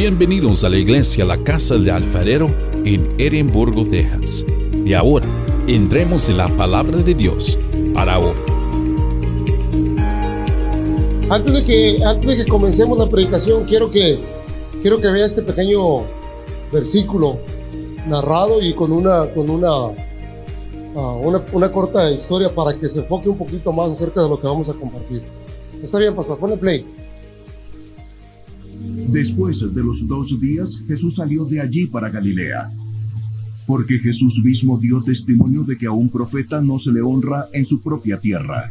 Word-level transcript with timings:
Bienvenidos 0.00 0.62
a 0.62 0.68
la 0.68 0.76
iglesia 0.76 1.24
La 1.24 1.36
Casa 1.42 1.74
del 1.74 1.90
Alfarero 1.90 2.54
en 2.84 3.16
Edimburgo, 3.18 3.84
Texas. 3.84 4.46
Y 4.84 4.92
ahora, 4.92 5.26
entremos 5.66 6.28
en 6.28 6.36
la 6.36 6.46
palabra 6.46 6.98
de 6.98 7.14
Dios 7.14 7.58
para 7.94 8.20
hoy. 8.20 8.36
Antes 11.28 11.52
de 11.52 11.64
que, 11.64 12.04
antes 12.04 12.28
de 12.28 12.36
que 12.36 12.44
comencemos 12.48 12.96
la 12.96 13.10
predicación, 13.10 13.64
quiero 13.64 13.90
que, 13.90 14.20
quiero 14.82 15.00
que 15.00 15.08
vea 15.08 15.26
este 15.26 15.42
pequeño 15.42 16.04
versículo 16.72 17.38
narrado 18.06 18.62
y 18.62 18.74
con 18.74 18.92
una, 18.92 19.26
con 19.34 19.50
una, 19.50 19.68
ah, 20.94 21.18
una, 21.20 21.42
una 21.52 21.72
corta 21.72 22.08
historia 22.12 22.54
para 22.54 22.78
que 22.78 22.88
se 22.88 23.00
enfoque 23.00 23.28
un 23.28 23.36
poquito 23.36 23.72
más 23.72 23.90
acerca 23.90 24.22
de 24.22 24.28
lo 24.28 24.40
que 24.40 24.46
vamos 24.46 24.68
a 24.68 24.74
compartir. 24.74 25.22
Está 25.82 25.98
bien, 25.98 26.14
pastor, 26.14 26.38
ponle 26.38 26.56
play. 26.56 26.86
Después 29.08 29.74
de 29.74 29.82
los 29.82 30.06
dos 30.06 30.38
días, 30.38 30.82
Jesús 30.86 31.16
salió 31.16 31.44
de 31.46 31.60
allí 31.60 31.86
para 31.86 32.10
Galilea, 32.10 32.70
porque 33.66 33.98
Jesús 33.98 34.42
mismo 34.44 34.78
dio 34.78 35.02
testimonio 35.02 35.64
de 35.64 35.78
que 35.78 35.86
a 35.86 35.92
un 35.92 36.10
profeta 36.10 36.60
no 36.60 36.78
se 36.78 36.92
le 36.92 37.00
honra 37.00 37.46
en 37.52 37.64
su 37.64 37.80
propia 37.82 38.20
tierra. 38.20 38.70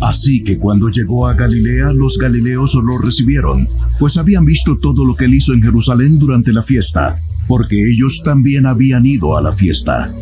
Así 0.00 0.42
que 0.42 0.58
cuando 0.58 0.88
llegó 0.88 1.28
a 1.28 1.34
Galilea, 1.34 1.92
los 1.92 2.18
galileos 2.18 2.74
lo 2.74 2.98
recibieron, 2.98 3.68
pues 3.98 4.16
habían 4.16 4.44
visto 4.44 4.78
todo 4.78 5.04
lo 5.04 5.14
que 5.14 5.26
él 5.26 5.34
hizo 5.34 5.52
en 5.52 5.62
Jerusalén 5.62 6.18
durante 6.18 6.52
la 6.52 6.62
fiesta, 6.62 7.16
porque 7.46 7.76
ellos 7.76 8.22
también 8.24 8.66
habían 8.66 9.06
ido 9.06 9.36
a 9.36 9.42
la 9.42 9.52
fiesta. 9.52 10.12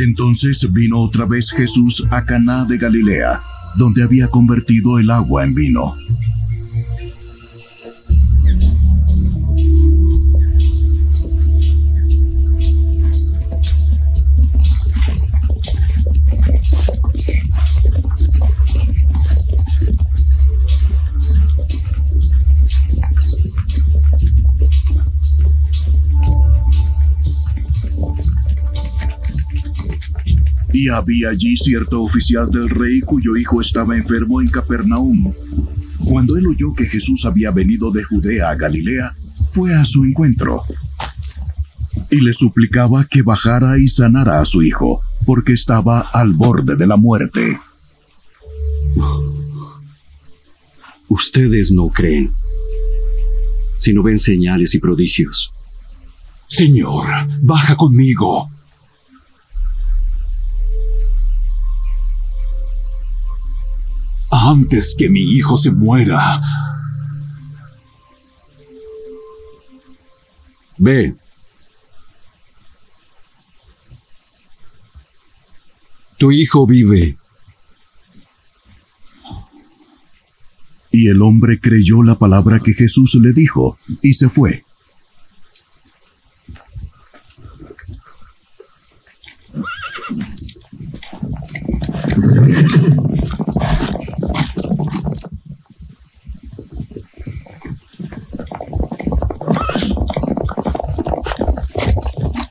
Entonces 0.00 0.64
vino 0.72 1.00
otra 1.00 1.24
vez 1.24 1.50
Jesús 1.50 2.06
a 2.10 2.24
Caná 2.24 2.64
de 2.64 2.78
Galilea, 2.78 3.40
donde 3.76 4.04
había 4.04 4.28
convertido 4.28 5.00
el 5.00 5.10
agua 5.10 5.44
en 5.44 5.54
vino. 5.54 5.96
Y 30.78 30.88
había 30.90 31.30
allí 31.30 31.56
cierto 31.56 32.00
oficial 32.02 32.48
del 32.52 32.70
rey 32.70 33.00
cuyo 33.00 33.36
hijo 33.36 33.60
estaba 33.60 33.96
enfermo 33.96 34.40
en 34.40 34.48
Capernaum. 34.48 35.28
Cuando 36.04 36.36
él 36.36 36.46
oyó 36.46 36.72
que 36.72 36.84
Jesús 36.84 37.24
había 37.24 37.50
venido 37.50 37.90
de 37.90 38.04
Judea 38.04 38.50
a 38.50 38.54
Galilea, 38.54 39.16
fue 39.50 39.74
a 39.74 39.84
su 39.84 40.04
encuentro 40.04 40.62
y 42.10 42.20
le 42.20 42.32
suplicaba 42.32 43.04
que 43.06 43.22
bajara 43.22 43.76
y 43.80 43.88
sanara 43.88 44.40
a 44.40 44.44
su 44.44 44.62
hijo, 44.62 45.02
porque 45.26 45.52
estaba 45.52 45.98
al 45.98 46.32
borde 46.34 46.76
de 46.76 46.86
la 46.86 46.96
muerte. 46.96 47.58
Ustedes 51.08 51.72
no 51.72 51.88
creen, 51.88 52.30
sino 53.78 54.04
ven 54.04 54.20
señales 54.20 54.76
y 54.76 54.78
prodigios. 54.78 55.52
Señor, 56.46 57.04
baja 57.42 57.74
conmigo. 57.74 58.48
Antes 64.50 64.94
que 64.96 65.10
mi 65.10 65.20
hijo 65.20 65.58
se 65.58 65.70
muera. 65.70 66.40
Ve. 70.78 71.14
Tu 76.16 76.32
hijo 76.32 76.66
vive. 76.66 77.18
Y 80.92 81.08
el 81.08 81.20
hombre 81.20 81.60
creyó 81.60 82.02
la 82.02 82.14
palabra 82.14 82.60
que 82.64 82.72
Jesús 82.72 83.16
le 83.20 83.34
dijo, 83.34 83.78
y 84.00 84.14
se 84.14 84.30
fue. 84.30 84.64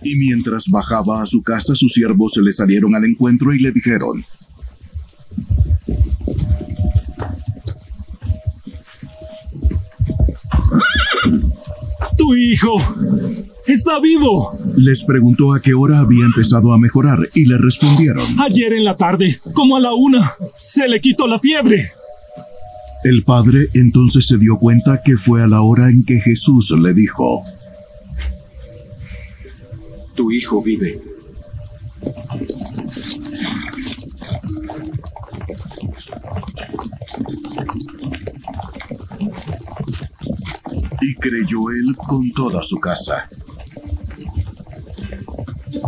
Y 0.09 0.15
mientras 0.15 0.69
bajaba 0.69 1.21
a 1.21 1.25
su 1.25 1.41
casa, 1.41 1.75
sus 1.75 1.91
siervos 1.91 2.33
se 2.33 2.41
le 2.41 2.53
salieron 2.53 2.95
al 2.95 3.03
encuentro 3.03 3.53
y 3.53 3.59
le 3.59 3.73
dijeron, 3.73 4.23
Tu 12.17 12.35
hijo 12.35 12.81
está 13.67 13.99
vivo. 13.99 14.57
les 14.77 15.03
preguntó 15.03 15.53
a 15.53 15.59
qué 15.61 15.73
hora 15.73 15.99
había 15.99 16.23
empezado 16.23 16.71
a 16.71 16.79
mejorar 16.79 17.19
y 17.35 17.45
le 17.45 17.57
respondieron. 17.57 18.39
Ayer 18.39 18.71
en 18.73 18.85
la 18.85 18.95
tarde, 18.95 19.41
como 19.53 19.75
a 19.75 19.81
la 19.81 19.93
una, 19.93 20.19
se 20.57 20.87
le 20.87 21.01
quitó 21.01 21.27
la 21.27 21.39
fiebre. 21.39 21.91
El 23.03 23.23
padre 23.23 23.67
entonces 23.73 24.25
se 24.25 24.37
dio 24.37 24.57
cuenta 24.57 25.01
que 25.03 25.17
fue 25.17 25.43
a 25.43 25.47
la 25.47 25.61
hora 25.61 25.89
en 25.89 26.03
que 26.05 26.19
Jesús 26.21 26.73
le 26.81 26.93
dijo, 26.93 27.43
Tu 30.17 30.31
hijo 30.31 30.61
vive. 30.63 30.99
y 40.99 41.15
creyó 41.15 41.69
él 41.69 41.95
con 41.95 42.31
toda 42.31 42.63
su 42.63 42.79
casa. 42.79 43.29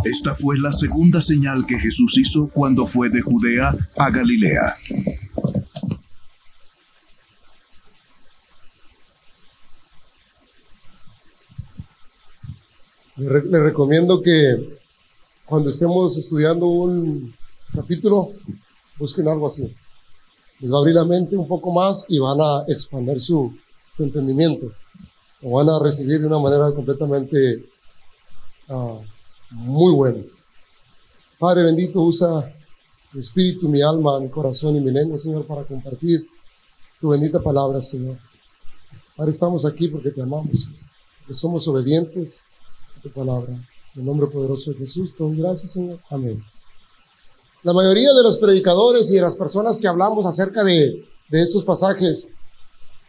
Esta 0.04 0.34
fue 0.36 0.58
la 0.58 0.72
segunda 0.72 1.20
señal 1.20 1.66
que 1.66 1.78
Jesús 1.78 2.16
hizo 2.16 2.48
cuando 2.48 2.86
fue 2.86 3.10
de 3.10 3.20
Judea 3.20 3.76
a 3.98 4.10
Galilea. 4.10 4.76
Le, 13.20 13.28
re- 13.28 13.44
le 13.44 13.60
recomiendo 13.60 14.22
que 14.22 14.56
cuando 15.44 15.68
estemos 15.68 16.16
estudiando 16.16 16.66
un 16.66 17.34
capítulo, 17.74 18.30
busquen 18.98 19.28
algo 19.28 19.48
así. 19.48 19.70
Les 20.60 20.72
va 20.72 20.76
a 20.76 20.80
abrir 20.80 20.94
la 20.94 21.04
mente 21.04 21.36
un 21.36 21.46
poco 21.46 21.70
más 21.70 22.06
y 22.08 22.18
van 22.18 22.40
a 22.40 22.64
expandir 22.66 23.20
su, 23.20 23.54
entendimiento. 23.98 24.72
Lo 25.42 25.50
van 25.50 25.68
a 25.68 25.78
recibir 25.80 26.18
de 26.18 26.26
una 26.28 26.38
manera 26.38 26.72
completamente 26.72 27.62
ah, 28.70 28.98
muy 29.50 29.92
buena. 29.92 30.22
Padre 31.38 31.64
bendito, 31.64 32.00
usa 32.00 32.50
mi 33.12 33.20
espíritu, 33.20 33.68
mi 33.68 33.82
alma, 33.82 34.18
mi 34.18 34.30
corazón 34.30 34.76
y 34.76 34.80
mi 34.80 34.90
lengua, 34.90 35.18
Señor, 35.18 35.46
para 35.46 35.64
compartir 35.64 36.26
tu 36.98 37.10
bendita 37.10 37.38
palabra, 37.40 37.82
Señor. 37.82 38.16
Padre, 39.14 39.32
estamos 39.32 39.66
aquí 39.66 39.88
porque 39.88 40.10
te 40.10 40.22
amamos, 40.22 40.70
porque 41.18 41.34
somos 41.34 41.68
obedientes 41.68 42.40
palabra. 43.08 43.52
En 43.94 44.00
el 44.00 44.04
nombre 44.04 44.26
poderoso 44.26 44.72
de 44.72 44.78
Jesús, 44.78 45.14
te 45.16 45.24
doy 45.24 45.36
gracias, 45.36 45.72
Señor. 45.72 45.98
Amén. 46.10 46.40
La 47.62 47.72
mayoría 47.72 48.12
de 48.12 48.22
los 48.22 48.38
predicadores 48.38 49.10
y 49.10 49.16
de 49.16 49.22
las 49.22 49.36
personas 49.36 49.78
que 49.78 49.88
hablamos 49.88 50.24
acerca 50.26 50.62
de, 50.62 51.02
de 51.28 51.42
estos 51.42 51.64
pasajes, 51.64 52.28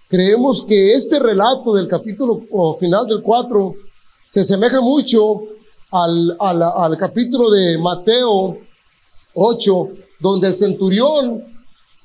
creemos 0.09 0.65
que 0.65 0.93
este 0.93 1.19
relato 1.19 1.73
del 1.73 1.87
capítulo 1.87 2.41
final 2.79 3.07
del 3.07 3.21
4 3.21 3.73
se 4.29 4.41
asemeja 4.41 4.81
mucho 4.81 5.41
al, 5.91 6.35
al, 6.39 6.61
al 6.63 6.97
capítulo 6.97 7.49
de 7.49 7.77
Mateo 7.77 8.57
8, 9.33 9.87
donde 10.19 10.47
el 10.47 10.55
centurión 10.55 11.43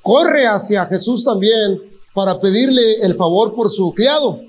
corre 0.01 0.47
hacia 0.47 0.85
Jesús 0.85 1.23
también 1.23 1.79
para 2.13 2.39
pedirle 2.39 3.01
el 3.01 3.15
favor 3.15 3.53
por 3.53 3.69
su 3.69 3.93
criado. 3.93 4.39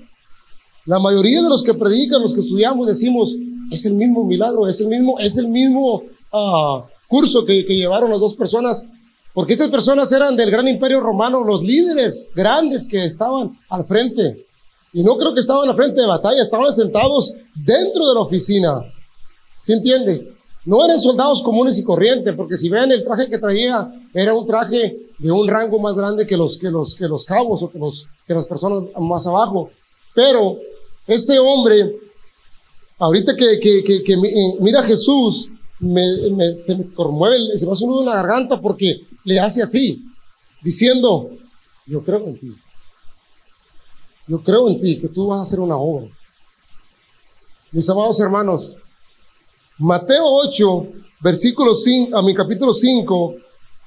La 0.85 0.99
mayoría 0.99 1.41
de 1.41 1.49
los 1.49 1.63
que 1.63 1.73
predican, 1.73 2.21
los 2.21 2.33
que 2.33 2.39
estudiamos, 2.39 2.87
decimos, 2.87 3.35
es 3.71 3.85
el 3.85 3.93
mismo 3.93 4.25
milagro, 4.25 4.67
es 4.67 4.81
el 4.81 4.87
mismo, 4.87 5.19
es 5.19 5.37
el 5.37 5.47
mismo 5.47 6.03
ah, 6.33 6.83
curso 7.07 7.45
que, 7.45 7.65
que 7.65 7.75
llevaron 7.75 8.09
las 8.09 8.19
dos 8.19 8.35
personas, 8.35 8.85
porque 9.33 9.53
estas 9.53 9.69
personas 9.69 10.11
eran 10.11 10.35
del 10.35 10.51
gran 10.51 10.67
imperio 10.67 11.01
romano, 11.01 11.43
los 11.43 11.61
líderes 11.63 12.29
grandes 12.35 12.87
que 12.87 13.05
estaban 13.05 13.57
al 13.69 13.85
frente. 13.85 14.45
Y 14.91 15.03
no 15.03 15.17
creo 15.17 15.33
que 15.33 15.39
estaban 15.41 15.69
al 15.69 15.75
frente 15.75 16.01
de 16.01 16.07
batalla, 16.07 16.41
estaban 16.41 16.73
sentados 16.73 17.33
dentro 17.55 18.07
de 18.07 18.15
la 18.15 18.21
oficina. 18.21 18.81
¿Sí 19.63 19.73
entiende? 19.73 20.27
No 20.65 20.83
eran 20.83 20.99
soldados 20.99 21.43
comunes 21.43 21.77
y 21.77 21.83
corrientes, 21.83 22.35
porque 22.35 22.57
si 22.57 22.69
ven 22.69 22.91
el 22.91 23.03
traje 23.03 23.29
que 23.29 23.37
traía, 23.37 23.87
era 24.13 24.33
un 24.33 24.45
traje 24.45 24.97
de 25.19 25.31
un 25.31 25.47
rango 25.47 25.79
más 25.79 25.95
grande 25.95 26.25
que 26.25 26.37
los, 26.37 26.57
que 26.57 26.69
los, 26.69 26.95
que 26.95 27.07
los 27.07 27.23
cabos 27.25 27.61
o 27.61 27.69
que, 27.69 27.79
los, 27.79 28.07
que 28.25 28.33
las 28.33 28.47
personas 28.47 28.83
más 28.99 29.27
abajo. 29.27 29.69
Pero 30.19 30.59
este 31.07 31.39
hombre, 31.39 31.95
ahorita 32.97 33.37
que, 33.37 33.57
que, 33.57 34.13
eh, 34.13 34.57
mira 34.59 34.81
a 34.81 34.83
Jesús, 34.83 35.49
me, 35.79 36.57
se 36.57 36.75
me 36.75 36.93
conmueve, 36.93 37.57
se 37.57 37.65
me 37.65 37.71
hace 37.71 37.85
un 37.85 37.91
nudo 37.91 38.01
en 38.01 38.07
la 38.07 38.15
garganta 38.15 38.59
porque 38.59 38.99
le 39.23 39.39
hace 39.39 39.63
así, 39.63 40.03
diciendo, 40.61 41.29
yo 41.87 42.03
creo 42.03 42.27
en 42.27 42.37
ti. 42.37 42.53
Yo 44.27 44.43
creo 44.43 44.67
en 44.67 44.81
ti, 44.81 44.99
que 44.99 45.07
tú 45.07 45.27
vas 45.27 45.39
a 45.39 45.43
hacer 45.43 45.61
una 45.61 45.77
obra. 45.77 46.09
Mis 47.71 47.89
amados 47.89 48.19
hermanos, 48.19 48.75
Mateo 49.77 50.25
8, 50.25 50.87
versículo 51.21 51.73
5, 51.73 52.17
a 52.17 52.21
mi 52.21 52.33
capítulo 52.33 52.73
5, 52.73 53.35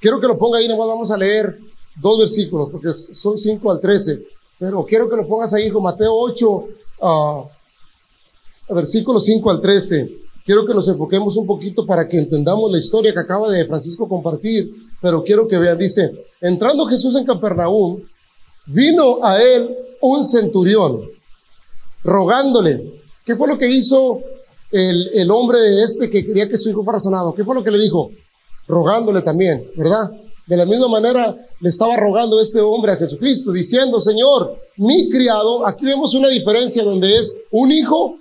quiero 0.01 0.19
que 0.19 0.25
lo 0.25 0.39
ponga 0.39 0.57
ahí, 0.57 0.67
nomás 0.67 0.87
vamos 0.87 1.11
a 1.11 1.17
leer 1.17 1.55
dos 2.01 2.17
versículos, 2.17 2.69
porque 2.71 2.91
son 2.91 3.37
5 3.37 3.71
al 3.71 3.79
13, 3.79 4.32
pero 4.59 4.85
quiero 4.85 5.09
que 5.09 5.15
lo 5.15 5.27
pongas 5.27 5.53
ahí 5.53 5.69
con 5.69 5.83
Mateo 5.83 6.13
8, 6.13 6.67
uh, 7.01 7.43
versículo 8.73 9.19
5 9.19 9.51
al 9.51 9.61
13. 9.61 10.17
Quiero 10.45 10.65
que 10.65 10.73
nos 10.73 10.87
enfoquemos 10.87 11.37
un 11.37 11.47
poquito 11.47 11.85
para 11.85 12.07
que 12.07 12.17
entendamos 12.17 12.71
la 12.71 12.77
historia 12.77 13.13
que 13.13 13.19
acaba 13.19 13.49
de 13.49 13.65
Francisco 13.65 14.09
compartir, 14.09 14.69
pero 15.01 15.23
quiero 15.23 15.47
que 15.47 15.57
vean, 15.57 15.77
dice, 15.77 16.11
entrando 16.41 16.85
Jesús 16.85 17.15
en 17.15 17.25
Capernaum, 17.25 18.01
vino 18.67 19.23
a 19.23 19.41
él 19.41 19.69
un 20.01 20.23
centurión, 20.23 21.01
rogándole. 22.03 22.81
¿Qué 23.25 23.35
fue 23.35 23.47
lo 23.47 23.57
que 23.57 23.69
hizo 23.69 24.19
el, 24.71 25.09
el 25.13 25.31
hombre 25.31 25.59
de 25.59 25.83
este 25.83 26.09
que 26.09 26.25
quería 26.25 26.49
que 26.49 26.57
su 26.57 26.69
hijo 26.69 26.83
fuera 26.83 26.99
sanado? 26.99 27.33
¿Qué 27.33 27.45
fue 27.45 27.55
lo 27.55 27.63
que 27.63 27.71
le 27.71 27.79
dijo? 27.79 28.11
Rogándole 28.67 29.21
también, 29.21 29.63
¿verdad? 29.77 30.11
De 30.45 30.57
la 30.57 30.65
misma 30.65 30.89
manera 30.89 31.35
le 31.61 31.69
estaba 31.69 31.95
rogando 31.95 32.39
este 32.39 32.59
hombre 32.59 32.91
a 32.91 32.97
Jesucristo, 32.97 33.51
diciendo, 33.51 33.99
Señor, 34.01 34.57
mi 34.77 35.09
criado, 35.09 35.65
aquí 35.65 35.85
vemos 35.85 36.13
una 36.15 36.27
diferencia 36.27 36.83
donde 36.83 37.17
es 37.17 37.35
un 37.51 37.71
hijo 37.71 38.17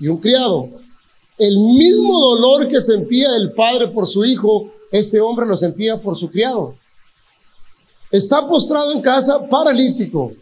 y 0.00 0.08
un 0.08 0.18
criado. 0.18 0.68
El 1.36 1.58
mismo 1.58 2.18
dolor 2.18 2.66
que 2.68 2.80
sentía 2.80 3.36
el 3.36 3.52
padre 3.52 3.88
por 3.88 4.08
su 4.08 4.24
hijo, 4.24 4.70
este 4.90 5.20
hombre 5.20 5.46
lo 5.46 5.56
sentía 5.56 6.00
por 6.00 6.16
su 6.16 6.30
criado. 6.30 6.74
Está 8.10 8.46
postrado 8.46 8.92
en 8.92 9.02
casa 9.02 9.46
paralítico. 9.48 10.32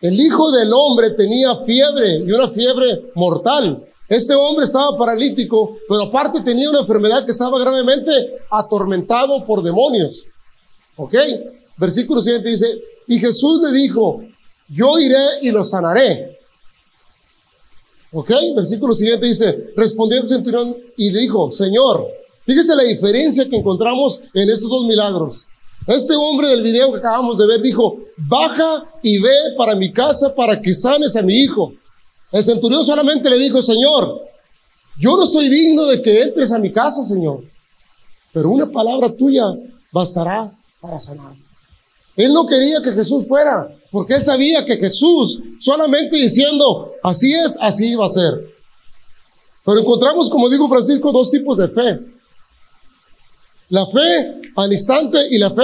El 0.00 0.18
hijo 0.18 0.50
del 0.50 0.72
hombre 0.72 1.10
tenía 1.10 1.56
fiebre 1.64 2.16
y 2.16 2.32
una 2.32 2.48
fiebre 2.48 3.00
mortal. 3.14 3.80
Este 4.10 4.34
hombre 4.34 4.64
estaba 4.64 4.98
paralítico, 4.98 5.78
pero 5.88 6.02
aparte 6.02 6.40
tenía 6.40 6.68
una 6.68 6.80
enfermedad 6.80 7.24
que 7.24 7.30
estaba 7.30 7.60
gravemente 7.60 8.10
atormentado 8.50 9.44
por 9.44 9.62
demonios. 9.62 10.24
¿Ok? 10.96 11.14
Versículo 11.76 12.20
siguiente 12.20 12.48
dice, 12.48 12.66
y 13.06 13.20
Jesús 13.20 13.62
le 13.62 13.72
dijo, 13.72 14.20
yo 14.68 14.98
iré 14.98 15.38
y 15.42 15.52
lo 15.52 15.64
sanaré. 15.64 16.36
¿Ok? 18.10 18.32
Versículo 18.56 18.96
siguiente 18.96 19.26
dice, 19.26 19.72
respondiendo 19.76 20.26
el 20.26 20.34
centurión 20.34 20.76
y 20.96 21.12
dijo, 21.12 21.52
Señor, 21.52 22.04
fíjese 22.44 22.74
la 22.74 22.82
diferencia 22.82 23.48
que 23.48 23.58
encontramos 23.58 24.22
en 24.34 24.50
estos 24.50 24.68
dos 24.68 24.86
milagros. 24.86 25.46
Este 25.86 26.16
hombre 26.16 26.48
del 26.48 26.62
video 26.64 26.92
que 26.92 26.98
acabamos 26.98 27.38
de 27.38 27.46
ver 27.46 27.60
dijo, 27.62 27.96
baja 28.28 28.84
y 29.04 29.20
ve 29.20 29.54
para 29.56 29.76
mi 29.76 29.92
casa 29.92 30.34
para 30.34 30.60
que 30.60 30.74
sanes 30.74 31.14
a 31.14 31.22
mi 31.22 31.34
hijo. 31.44 31.72
El 32.32 32.44
centurión 32.44 32.84
solamente 32.84 33.28
le 33.28 33.38
dijo, 33.38 33.62
Señor, 33.62 34.20
yo 34.98 35.16
no 35.16 35.26
soy 35.26 35.48
digno 35.48 35.86
de 35.86 36.02
que 36.02 36.22
entres 36.22 36.52
a 36.52 36.58
mi 36.58 36.72
casa, 36.72 37.04
Señor, 37.04 37.42
pero 38.32 38.50
una 38.50 38.70
palabra 38.70 39.14
tuya 39.16 39.44
bastará 39.92 40.50
para 40.80 41.00
sanar. 41.00 41.34
Él 42.16 42.32
no 42.32 42.46
quería 42.46 42.82
que 42.82 42.92
Jesús 42.92 43.26
fuera, 43.26 43.68
porque 43.90 44.14
él 44.14 44.22
sabía 44.22 44.64
que 44.64 44.76
Jesús, 44.76 45.42
solamente 45.58 46.16
diciendo, 46.16 46.92
así 47.02 47.32
es, 47.32 47.56
así 47.60 47.92
iba 47.92 48.06
a 48.06 48.10
ser. 48.10 48.34
Pero 49.64 49.80
encontramos, 49.80 50.30
como 50.30 50.48
dijo 50.48 50.68
Francisco, 50.68 51.12
dos 51.12 51.30
tipos 51.30 51.58
de 51.58 51.68
fe. 51.68 51.98
La 53.70 53.86
fe 53.86 54.40
al 54.56 54.72
instante 54.72 55.28
y 55.30 55.38
la 55.38 55.50
fe 55.50 55.62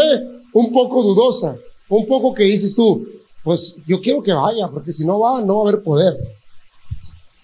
un 0.52 0.72
poco 0.72 1.02
dudosa, 1.02 1.56
un 1.88 2.06
poco 2.06 2.32
que 2.32 2.44
dices 2.44 2.74
tú, 2.74 3.06
pues 3.42 3.76
yo 3.86 4.00
quiero 4.00 4.22
que 4.22 4.32
vaya, 4.32 4.68
porque 4.68 4.92
si 4.92 5.04
no 5.04 5.20
va, 5.20 5.40
no 5.40 5.58
va 5.58 5.66
a 5.66 5.68
haber 5.68 5.82
poder. 5.82 6.16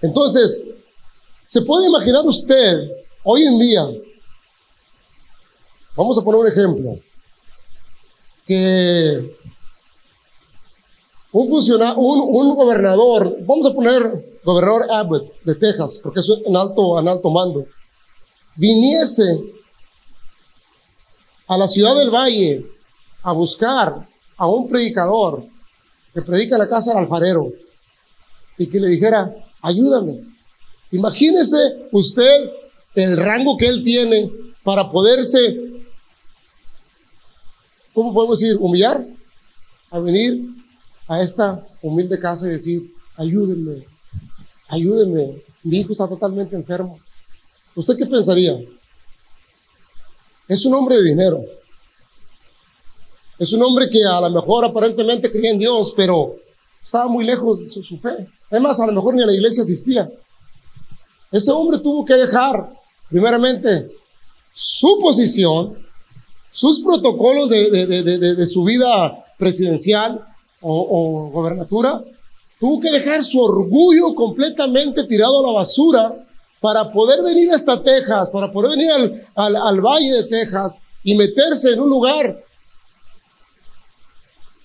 Entonces, 0.02 0.62
¿se 1.48 1.62
puede 1.62 1.86
imaginar 1.86 2.26
usted 2.26 2.90
hoy 3.24 3.44
en 3.44 3.58
día? 3.58 3.86
Vamos 5.96 6.18
a 6.18 6.22
poner 6.22 6.40
un 6.40 6.48
ejemplo. 6.48 6.98
Que 8.44 9.36
un 11.32 11.48
funcionario, 11.48 11.98
un, 11.98 12.54
gobernador, 12.54 13.36
vamos 13.46 13.66
a 13.66 13.72
poner 13.72 14.24
gobernador 14.44 14.90
Abbott 14.90 15.32
de 15.44 15.54
Texas, 15.54 15.98
porque 16.02 16.20
es 16.20 16.28
en 16.44 16.56
alto, 16.56 16.98
en 16.98 17.08
alto 17.08 17.30
mando, 17.30 17.64
viniese 18.56 19.40
a 21.46 21.56
la 21.56 21.68
ciudad 21.68 21.96
del 21.96 22.10
Valle 22.10 22.66
a 23.22 23.32
buscar 23.32 23.94
a 24.36 24.46
un 24.46 24.68
predicador 24.68 25.44
que 26.12 26.22
predica 26.22 26.58
la 26.58 26.68
casa 26.68 26.90
del 26.90 27.04
alfarero 27.04 27.48
y 28.58 28.66
que 28.66 28.80
le 28.80 28.88
dijera, 28.88 29.32
ayúdame. 29.62 30.20
Imagínese 30.90 31.88
usted 31.92 32.50
el 32.94 33.16
rango 33.16 33.56
que 33.56 33.68
él 33.68 33.82
tiene 33.82 34.30
para 34.62 34.90
poderse, 34.90 35.56
¿cómo 37.94 38.12
podemos 38.12 38.38
decir? 38.38 38.56
Humillar, 38.60 39.04
a 39.90 39.98
venir 39.98 40.48
a 41.08 41.22
esta 41.22 41.66
humilde 41.82 42.18
casa 42.18 42.46
y 42.46 42.50
decir, 42.50 42.82
ayúdenme, 43.16 43.84
ayúdenme, 44.68 45.42
mi 45.64 45.80
hijo 45.80 45.92
está 45.92 46.08
totalmente 46.08 46.56
enfermo. 46.56 46.98
¿Usted 47.74 47.96
qué 47.96 48.06
pensaría? 48.06 48.58
Es 50.48 50.64
un 50.66 50.74
hombre 50.74 50.96
de 50.96 51.04
dinero. 51.04 51.42
Es 53.38 53.52
un 53.52 53.62
hombre 53.62 53.88
que 53.88 54.04
a 54.04 54.20
lo 54.20 54.30
mejor 54.30 54.64
aparentemente 54.64 55.30
creía 55.30 55.50
en 55.50 55.58
Dios, 55.58 55.92
pero 55.96 56.34
estaba 56.82 57.08
muy 57.08 57.24
lejos 57.24 57.60
de 57.60 57.68
su, 57.68 57.98
fe. 57.98 58.26
Además, 58.52 58.78
a 58.78 58.86
lo 58.86 58.92
mejor 58.92 59.14
ni 59.14 59.22
a 59.22 59.26
la 59.26 59.32
iglesia 59.32 59.62
asistía. 59.62 60.08
Ese 61.32 61.50
hombre 61.50 61.78
tuvo 61.78 62.04
que 62.04 62.12
dejar, 62.12 62.68
primeramente, 63.08 63.88
su 64.54 64.98
posición, 65.00 65.74
sus 66.52 66.80
protocolos 66.80 67.48
de, 67.48 68.46
su 68.46 68.62
vida 68.62 69.16
presidencial 69.38 70.20
o, 70.60 70.86
o 70.90 71.30
gobernatura, 71.30 72.02
tuvo 72.60 72.78
que 72.78 72.90
dejar 72.90 73.22
su 73.22 73.40
orgullo 73.40 74.14
completamente 74.14 75.04
tirado 75.04 75.40
a 75.40 75.46
la 75.46 75.58
basura 75.58 76.14
para 76.60 76.90
poder 76.90 77.22
venir 77.22 77.50
hasta 77.50 77.82
Texas, 77.82 78.28
para 78.28 78.52
poder 78.52 78.76
venir 78.76 78.90
al, 79.34 79.56
al, 79.56 79.80
Valle 79.80 80.12
de 80.12 80.24
Texas 80.28 80.82
y 81.02 81.14
meterse 81.14 81.72
en 81.72 81.80
un 81.80 81.88
lugar. 81.88 82.38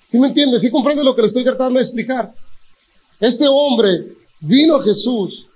¿Sí 0.10 0.20
me 0.20 0.28
entiende? 0.28 0.60
¿Sí 0.60 0.70
comprende 0.70 1.06
lo 1.06 1.16
que 1.16 1.22
le 1.22 1.28
estoy 1.28 1.46
tratando 1.46 1.80
de 1.80 1.84
explicar? 1.84 2.34
Este 3.20 3.48
hombre 3.48 4.16
vino 4.42 4.76
a 4.76 4.84
Jesús 4.84 5.48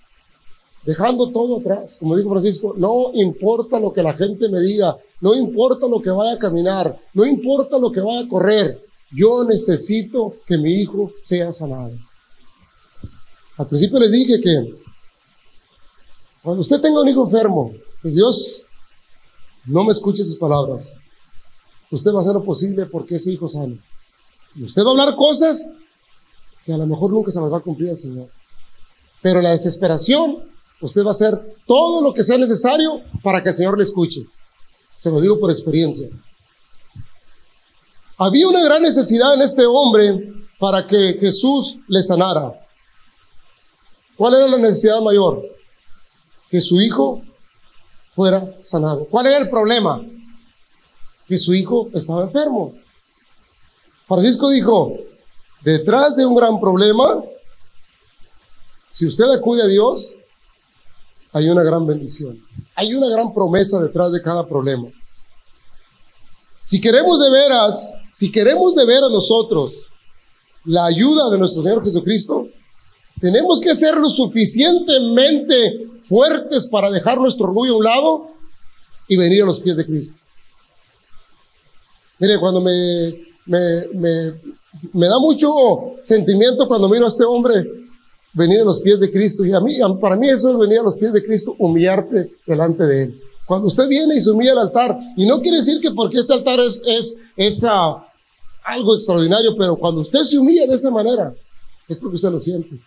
dejando 0.83 1.31
todo 1.31 1.59
atrás. 1.59 1.97
Como 1.99 2.17
dijo 2.17 2.31
Francisco, 2.31 2.73
no 2.77 3.11
importa 3.13 3.79
lo 3.79 3.93
que 3.93 4.01
la 4.01 4.13
gente 4.13 4.49
me 4.49 4.59
diga, 4.59 4.95
no 5.21 5.35
importa 5.35 5.87
lo 5.87 6.01
que 6.01 6.09
vaya 6.09 6.33
a 6.33 6.39
caminar, 6.39 6.97
no 7.13 7.25
importa 7.25 7.77
lo 7.77 7.91
que 7.91 8.01
vaya 8.01 8.21
a 8.21 8.27
correr, 8.27 8.79
yo 9.11 9.43
necesito 9.43 10.35
que 10.47 10.57
mi 10.57 10.81
hijo 10.81 11.11
sea 11.21 11.53
sanado. 11.53 11.91
Al 13.57 13.67
principio 13.67 13.99
les 13.99 14.11
dije 14.11 14.41
que 14.41 14.73
cuando 16.41 16.61
usted 16.61 16.81
tenga 16.81 17.01
un 17.01 17.09
hijo 17.09 17.25
enfermo, 17.25 17.71
Dios 18.01 18.63
no 19.67 19.83
me 19.83 19.91
escuche 19.91 20.23
esas 20.23 20.37
palabras, 20.37 20.95
usted 21.91 22.11
va 22.11 22.19
a 22.19 22.21
hacer 22.21 22.33
lo 22.33 22.43
posible 22.43 22.87
porque 22.87 23.17
ese 23.17 23.33
hijo 23.33 23.47
sane. 23.47 23.79
Y 24.55 24.63
usted 24.63 24.81
va 24.81 24.87
a 24.87 24.91
hablar 24.91 25.15
cosas 25.15 25.71
que 26.65 26.73
a 26.73 26.77
lo 26.77 26.85
mejor 26.85 27.11
nunca 27.11 27.31
se 27.31 27.39
las 27.39 27.51
va 27.51 27.57
a 27.57 27.61
cumplir 27.61 27.89
al 27.89 27.97
Señor. 27.97 28.27
Pero 29.21 29.41
la 29.41 29.51
desesperación, 29.51 30.37
usted 30.81 31.03
va 31.03 31.09
a 31.09 31.11
hacer 31.11 31.39
todo 31.65 32.01
lo 32.01 32.13
que 32.13 32.23
sea 32.23 32.37
necesario 32.37 33.01
para 33.23 33.43
que 33.43 33.49
el 33.49 33.55
Señor 33.55 33.77
le 33.77 33.83
escuche. 33.83 34.21
Se 34.99 35.09
lo 35.09 35.19
digo 35.19 35.39
por 35.39 35.51
experiencia. 35.51 36.07
Había 38.17 38.47
una 38.47 38.63
gran 38.63 38.81
necesidad 38.83 39.33
en 39.33 39.41
este 39.41 39.65
hombre 39.65 40.31
para 40.59 40.85
que 40.85 41.17
Jesús 41.19 41.79
le 41.87 42.03
sanara. 42.03 42.53
¿Cuál 44.15 44.35
era 44.35 44.47
la 44.47 44.57
necesidad 44.57 45.01
mayor? 45.01 45.41
que 46.51 46.61
su 46.61 46.81
hijo 46.81 47.21
fuera 48.13 48.45
sanado. 48.63 49.07
¿Cuál 49.09 49.27
era 49.27 49.37
el 49.37 49.49
problema? 49.49 50.01
Que 51.27 51.37
su 51.37 51.53
hijo 51.53 51.89
estaba 51.93 52.23
enfermo. 52.23 52.73
Francisco 54.05 54.49
dijo, 54.49 54.93
detrás 55.63 56.15
de 56.15 56.25
un 56.25 56.35
gran 56.35 56.59
problema, 56.59 57.23
si 58.91 59.05
usted 59.05 59.25
acude 59.31 59.61
a 59.61 59.67
Dios, 59.67 60.17
hay 61.33 61.49
una 61.49 61.63
gran 61.63 61.85
bendición. 61.85 62.37
Hay 62.75 62.93
una 62.93 63.07
gran 63.07 63.33
promesa 63.33 63.81
detrás 63.81 64.11
de 64.11 64.21
cada 64.21 64.45
problema. 64.47 64.87
Si 66.65 66.79
queremos 66.79 67.19
de 67.19 67.29
veras, 67.29 67.95
si 68.13 68.31
queremos 68.31 68.75
de 68.75 68.85
veras 68.85 69.11
nosotros 69.11 69.87
la 70.65 70.85
ayuda 70.85 71.29
de 71.29 71.37
nuestro 71.37 71.63
Señor 71.63 71.83
Jesucristo, 71.83 72.47
tenemos 73.19 73.61
que 73.61 73.75
ser 73.75 73.95
lo 73.97 74.09
suficientemente 74.09 75.87
fuertes 76.05 76.67
para 76.67 76.89
dejar 76.89 77.17
nuestro 77.17 77.45
orgullo 77.45 77.73
a 77.73 77.77
un 77.77 77.83
lado 77.83 78.27
y 79.07 79.15
venir 79.15 79.43
a 79.43 79.45
los 79.45 79.59
pies 79.59 79.77
de 79.77 79.85
Cristo. 79.85 80.19
Mire, 82.19 82.39
cuando 82.39 82.61
me, 82.61 83.13
me, 83.45 83.87
me, 83.93 84.33
me 84.93 85.07
da 85.07 85.19
mucho 85.19 85.95
sentimiento 86.03 86.67
cuando 86.67 86.89
miro 86.89 87.05
a 87.05 87.09
este 87.09 87.23
hombre 87.23 87.65
venir 88.33 88.61
a 88.61 88.63
los 88.63 88.79
pies 88.79 88.99
de 88.99 89.11
Cristo. 89.11 89.45
Y 89.45 89.53
a 89.53 89.59
mí, 89.59 89.77
para 89.99 90.15
mí 90.15 90.29
eso 90.29 90.51
es 90.51 90.57
venir 90.57 90.79
a 90.79 90.83
los 90.83 90.95
pies 90.95 91.13
de 91.13 91.23
Cristo, 91.23 91.55
humillarte 91.59 92.31
delante 92.45 92.85
de 92.85 93.03
Él. 93.03 93.21
Cuando 93.45 93.67
usted 93.67 93.87
viene 93.87 94.15
y 94.15 94.21
se 94.21 94.31
humilla 94.31 94.53
al 94.53 94.59
altar, 94.59 94.97
y 95.17 95.25
no 95.25 95.41
quiere 95.41 95.57
decir 95.57 95.81
que 95.81 95.91
porque 95.91 96.19
este 96.19 96.33
altar 96.33 96.59
es, 96.61 96.81
es, 96.85 97.17
es 97.35 97.65
algo 97.65 98.95
extraordinario, 98.95 99.55
pero 99.57 99.75
cuando 99.75 100.01
usted 100.01 100.23
se 100.23 100.37
humilla 100.37 100.65
de 100.67 100.75
esa 100.75 100.89
manera, 100.89 101.33
es 101.89 101.97
porque 101.97 102.15
usted 102.15 102.29
lo 102.29 102.39
siente. 102.39 102.79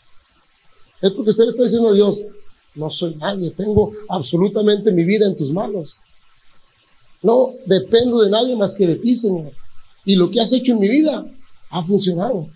Es 1.02 1.10
porque 1.12 1.30
usted 1.30 1.44
le 1.44 1.50
está 1.50 1.64
diciendo 1.64 1.88
a 1.90 1.92
Dios, 1.92 2.22
no 2.76 2.90
soy 2.90 3.14
nadie, 3.16 3.50
tengo 3.50 3.92
absolutamente 4.08 4.90
mi 4.92 5.04
vida 5.04 5.26
en 5.26 5.36
tus 5.36 5.52
manos. 5.52 5.96
No 7.22 7.50
dependo 7.66 8.20
de 8.20 8.30
nadie 8.30 8.56
más 8.56 8.74
que 8.74 8.86
de 8.86 8.96
ti, 8.96 9.16
Señor. 9.16 9.52
Y 10.04 10.14
lo 10.14 10.30
que 10.30 10.40
has 10.40 10.52
hecho 10.52 10.72
en 10.72 10.80
mi 10.80 10.88
vida 10.88 11.24
ha 11.74 11.82
funcionado. 11.82 12.46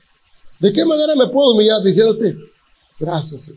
¿De 0.61 0.73
qué 0.73 0.85
manera 0.85 1.15
me 1.17 1.27
puedo 1.27 1.53
humillar 1.53 1.83
diciéndote, 1.83 2.37
gracias? 3.01 3.53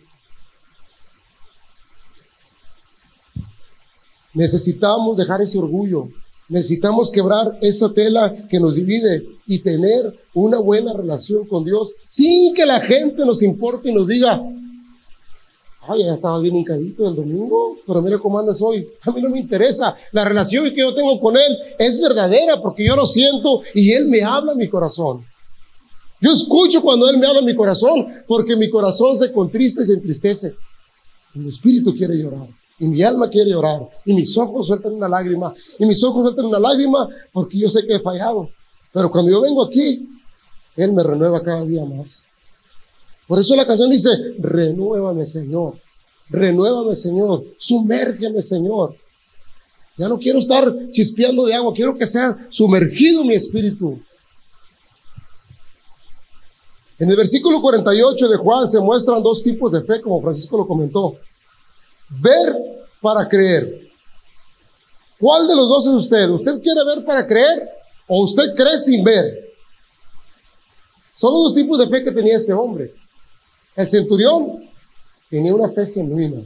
Necesitamos 4.33 5.17
dejar 5.17 5.41
ese 5.41 5.59
orgullo. 5.59 6.07
Necesitamos 6.49 7.11
quebrar 7.11 7.57
esa 7.61 7.93
tela 7.93 8.35
que 8.49 8.59
nos 8.59 8.75
divide 8.75 9.23
y 9.45 9.59
tener 9.59 10.11
una 10.33 10.57
buena 10.59 10.93
relación 10.93 11.47
con 11.47 11.63
Dios 11.63 11.93
sin 12.07 12.53
que 12.55 12.65
la 12.65 12.79
gente 12.81 13.23
nos 13.23 13.43
importe 13.43 13.89
y 13.89 13.93
nos 13.93 14.07
diga, 14.07 14.41
ay, 15.87 16.03
ya 16.03 16.15
estaba 16.15 16.39
bien 16.39 16.55
hincadito 16.55 17.07
el 17.07 17.15
domingo, 17.15 17.77
pero 17.85 18.01
mire 18.01 18.17
cómo 18.17 18.39
andas 18.39 18.61
hoy. 18.61 18.87
A 19.03 19.11
mí 19.11 19.21
no 19.21 19.29
me 19.29 19.39
interesa. 19.39 19.95
La 20.11 20.25
relación 20.25 20.65
que 20.73 20.81
yo 20.81 20.93
tengo 20.95 21.19
con 21.19 21.37
Él 21.37 21.57
es 21.77 22.01
verdadera 22.01 22.59
porque 22.61 22.85
yo 22.85 22.95
lo 22.95 23.05
siento 23.05 23.61
y 23.75 23.91
Él 23.91 24.07
me 24.07 24.23
habla 24.23 24.53
en 24.53 24.57
mi 24.57 24.67
corazón. 24.67 25.23
Yo 26.21 26.31
escucho 26.31 26.81
cuando 26.81 27.09
Él 27.09 27.17
me 27.17 27.25
habla 27.25 27.41
mi 27.41 27.55
corazón 27.55 28.07
porque 28.27 28.55
mi 28.55 28.69
corazón 28.69 29.17
se 29.17 29.31
contrista 29.31 29.81
y 29.81 29.87
se 29.87 29.93
entristece. 29.93 30.53
Mi 31.33 31.49
espíritu 31.49 31.95
quiere 31.95 32.15
llorar. 32.15 32.47
Y 32.79 32.87
mi 32.87 33.01
alma 33.03 33.29
quiere 33.29 33.49
llorar. 33.49 33.81
Y 34.05 34.13
mis 34.13 34.37
ojos 34.37 34.67
sueltan 34.67 34.93
una 34.93 35.09
lágrima. 35.09 35.53
Y 35.79 35.85
mis 35.85 36.03
ojos 36.03 36.23
sueltan 36.23 36.45
una 36.45 36.59
lágrima 36.59 37.07
porque 37.31 37.57
yo 37.57 37.69
sé 37.69 37.85
que 37.85 37.95
he 37.95 37.99
fallado. 37.99 38.49
Pero 38.93 39.09
cuando 39.09 39.31
yo 39.31 39.41
vengo 39.41 39.63
aquí, 39.63 40.07
Él 40.77 40.93
me 40.93 41.03
renueva 41.03 41.41
cada 41.41 41.65
día 41.65 41.85
más. 41.85 42.25
Por 43.27 43.39
eso 43.39 43.55
la 43.55 43.65
canción 43.65 43.89
dice, 43.89 44.09
renuévame 44.39 45.25
Señor. 45.25 45.75
Renuévame 46.29 46.95
Señor. 46.95 47.43
Sumérgeme 47.57 48.41
Señor. 48.41 48.95
Ya 49.97 50.07
no 50.07 50.19
quiero 50.19 50.39
estar 50.39 50.71
chispeando 50.91 51.45
de 51.45 51.55
agua. 51.55 51.73
Quiero 51.73 51.97
que 51.97 52.05
sea 52.05 52.37
sumergido 52.49 53.23
mi 53.23 53.35
espíritu. 53.35 53.99
En 57.01 57.10
el 57.10 57.17
versículo 57.17 57.60
48 57.62 58.29
de 58.29 58.38
Juan 58.38 58.70
se 58.70 58.79
muestran 58.79 59.24
dos 59.24 59.41
tipos 59.41 59.72
de 59.72 59.81
fe, 59.81 60.01
como 60.01 60.22
Francisco 60.22 60.55
lo 60.55 60.67
comentó. 60.67 61.15
Ver 62.20 62.55
para 63.01 63.27
creer. 63.27 63.75
¿Cuál 65.20 65.48
de 65.48 65.55
los 65.55 65.67
dos 65.67 65.88
es 65.88 65.93
usted? 65.93 66.29
¿Usted 66.29 66.62
quiere 66.62 66.86
ver 66.86 67.03
para 67.03 67.25
creer 67.25 67.67
o 68.08 68.24
usted 68.24 68.53
cree 68.55 68.77
sin 68.77 69.03
ver? 69.03 69.34
Son 71.15 71.34
los 71.34 71.46
dos 71.46 71.55
tipos 71.55 71.79
de 71.79 71.89
fe 71.89 72.03
que 72.03 72.12
tenía 72.12 72.38
este 72.38 72.53
hombre. 72.53 72.93
El 73.75 73.89
centurión 73.89 74.63
tenía 75.27 75.55
una 75.55 75.72
fe 75.72 75.88
genuina. 75.88 76.43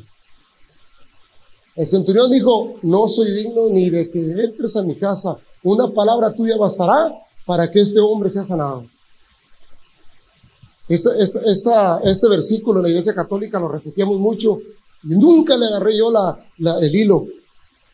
El 1.76 1.86
centurión 1.86 2.32
dijo, 2.32 2.78
no 2.84 3.10
soy 3.10 3.30
digno 3.30 3.68
ni 3.72 3.90
de 3.90 4.10
que 4.10 4.22
entres 4.22 4.78
a 4.78 4.84
mi 4.84 4.96
casa. 4.96 5.38
Una 5.64 5.90
palabra 5.90 6.32
tuya 6.32 6.56
bastará 6.56 7.14
para 7.46 7.70
que 7.70 7.82
este 7.82 8.00
hombre 8.00 8.30
sea 8.30 8.46
sanado. 8.46 8.86
Este, 10.88 11.10
este 11.20 12.28
versículo 12.30 12.80
en 12.80 12.84
la 12.84 12.90
iglesia 12.90 13.16
católica 13.16 13.60
lo 13.60 13.68
repetíamos 13.68 14.20
mucho 14.20 14.60
y 15.04 15.16
nunca 15.16 15.58
le 15.58 15.66
agarré 15.66 15.98
yo 15.98 16.12
la, 16.12 16.38
el 16.82 16.96
hilo. 16.96 17.26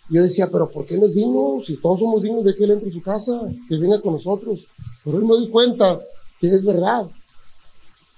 Yo 0.09 0.21
decía, 0.21 0.49
pero 0.51 0.69
¿por 0.69 0.85
qué 0.85 0.97
no 0.97 1.05
es 1.05 1.15
digno? 1.15 1.61
Si 1.65 1.77
todos 1.77 1.99
somos 1.99 2.21
dignos 2.21 2.43
de 2.43 2.53
que 2.53 2.65
Él 2.65 2.71
entre 2.71 2.89
a 2.89 2.93
su 2.93 3.01
casa, 3.01 3.39
que 3.69 3.77
venga 3.77 4.01
con 4.01 4.13
nosotros. 4.13 4.59
Pero 5.05 5.17
hoy 5.17 5.25
me 5.25 5.37
di 5.37 5.49
cuenta 5.49 5.99
que 6.39 6.47
es 6.47 6.65
verdad. 6.65 7.05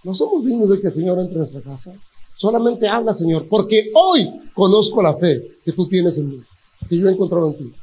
No 0.04 0.16
somos 0.16 0.44
dignos 0.44 0.70
de 0.70 0.82
que 0.82 0.88
el 0.88 0.94
Señor 0.94 1.20
entre 1.20 1.36
a 1.36 1.40
nuestra 1.40 1.62
casa. 1.62 1.94
Solamente 2.36 2.88
habla, 2.88 3.14
Señor, 3.14 3.48
porque 3.48 3.92
hoy 3.94 4.28
conozco 4.56 5.04
la 5.04 5.16
fe 5.16 5.42
que 5.64 5.72
tú 5.72 5.88
tienes 5.88 6.18
en 6.18 6.30
mí, 6.30 6.42
que 6.90 6.98
yo 6.98 7.08
he 7.08 7.12
encontrado 7.12 7.48
en 7.48 7.58
ti. 7.58 7.74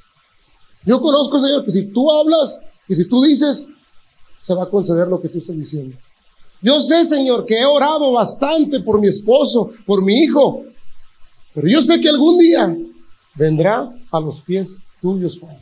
Yo 0.84 1.00
conozco, 1.00 1.38
Señor, 1.38 1.64
que 1.64 1.70
si 1.70 1.86
tú 1.86 2.10
hablas, 2.10 2.60
que 2.86 2.96
si 2.96 3.08
tú 3.08 3.22
dices, 3.22 3.66
se 4.42 4.54
va 4.54 4.64
a 4.64 4.68
conceder 4.68 5.06
lo 5.06 5.20
que 5.20 5.28
tú 5.28 5.38
estás 5.38 5.56
diciendo. 5.56 5.96
Yo 6.62 6.78
sé, 6.80 7.04
Señor, 7.04 7.46
que 7.46 7.58
he 7.58 7.64
orado 7.64 8.12
bastante 8.12 8.80
por 8.80 9.00
mi 9.00 9.08
esposo, 9.08 9.70
por 9.86 10.02
mi 10.02 10.14
hijo, 10.22 10.62
pero 11.54 11.68
yo 11.68 11.80
sé 11.80 12.00
que 12.00 12.08
algún 12.08 12.38
día 12.38 12.76
vendrá 13.34 13.90
a 14.10 14.20
los 14.20 14.40
pies 14.40 14.76
tuyos, 15.00 15.38
Padre. 15.38 15.58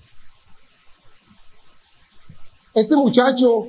Este 2.74 2.96
muchacho 2.96 3.64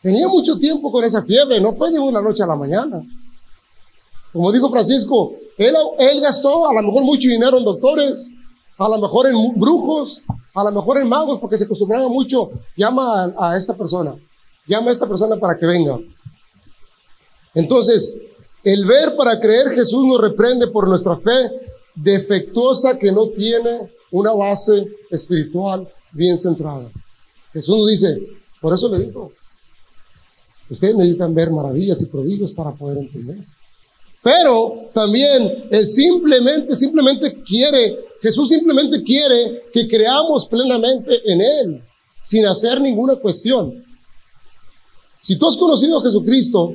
tenía 0.00 0.28
mucho 0.28 0.58
tiempo 0.58 0.90
con 0.90 1.04
esa 1.04 1.22
fiebre, 1.22 1.60
no 1.60 1.72
fue 1.72 1.90
de 1.90 1.98
una 1.98 2.20
noche 2.20 2.42
a 2.42 2.46
la 2.46 2.56
mañana. 2.56 3.02
Como 4.32 4.50
dijo 4.52 4.70
Francisco, 4.70 5.32
él, 5.56 6.20
gastó 6.20 6.68
a 6.68 6.74
lo 6.74 6.82
mejor 6.82 7.04
mucho 7.04 7.28
dinero 7.28 7.58
en 7.58 7.64
doctores, 7.64 8.34
a 8.78 8.88
lo 8.88 8.98
mejor 8.98 9.28
en 9.28 9.36
brujos, 9.60 10.24
a 10.54 10.64
lo 10.64 10.72
mejor 10.72 10.98
en 10.98 11.08
magos, 11.08 11.38
porque 11.38 11.56
se 11.56 11.64
acostumbraba 11.64 12.08
mucho. 12.08 12.50
Llama 12.76 13.32
a 13.38 13.56
esta 13.56 13.74
persona, 13.74 14.14
llama 14.66 14.88
a 14.90 14.92
esta 14.92 15.06
persona 15.06 15.36
para 15.36 15.56
que 15.56 15.66
venga. 15.66 15.98
Entonces, 17.54 18.14
el 18.62 18.86
ver 18.86 19.14
para 19.16 19.38
creer 19.40 19.70
Jesús 19.70 20.04
nos 20.06 20.20
reprende 20.20 20.68
por 20.68 20.88
nuestra 20.88 21.16
fe 21.16 21.50
defectuosa 21.94 22.98
que 22.98 23.12
no 23.12 23.28
tiene 23.28 23.90
una 24.10 24.32
base 24.32 24.86
espiritual 25.10 25.86
bien 26.12 26.38
centrada. 26.38 26.88
Jesús 27.52 27.78
nos 27.78 27.88
dice, 27.88 28.18
por 28.60 28.74
eso 28.74 28.88
le 28.88 29.04
digo, 29.04 29.32
ustedes 30.70 30.96
necesitan 30.96 31.34
ver 31.34 31.50
maravillas 31.50 32.00
y 32.02 32.06
prodigios 32.06 32.52
para 32.52 32.72
poder 32.72 32.98
entender. 32.98 33.36
Pero 34.22 34.88
también 34.94 35.52
Él 35.70 35.86
simplemente, 35.86 36.74
simplemente 36.74 37.34
quiere, 37.42 37.96
Jesús 38.22 38.48
simplemente 38.48 39.02
quiere 39.02 39.64
que 39.72 39.86
creamos 39.86 40.46
plenamente 40.46 41.30
en 41.30 41.42
Él, 41.42 41.82
sin 42.24 42.46
hacer 42.46 42.80
ninguna 42.80 43.16
cuestión. 43.16 43.84
Si 45.20 45.36
tú 45.36 45.46
has 45.46 45.56
conocido 45.56 45.98
a 45.98 46.02
Jesucristo, 46.02 46.72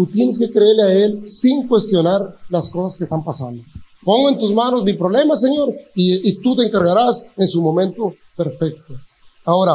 Tú 0.00 0.06
tienes 0.06 0.38
que 0.38 0.50
creerle 0.50 0.82
a 0.82 0.92
Él 0.94 1.28
sin 1.28 1.68
cuestionar 1.68 2.34
las 2.48 2.70
cosas 2.70 2.96
que 2.96 3.04
están 3.04 3.22
pasando. 3.22 3.62
Pongo 4.02 4.30
en 4.30 4.38
tus 4.38 4.50
manos 4.54 4.82
mi 4.82 4.94
problema, 4.94 5.36
Señor, 5.36 5.74
y, 5.94 6.40
tú 6.40 6.56
te 6.56 6.64
encargarás 6.64 7.26
en 7.36 7.46
su 7.46 7.60
momento 7.60 8.14
perfecto. 8.34 8.94
Ahora, 9.44 9.74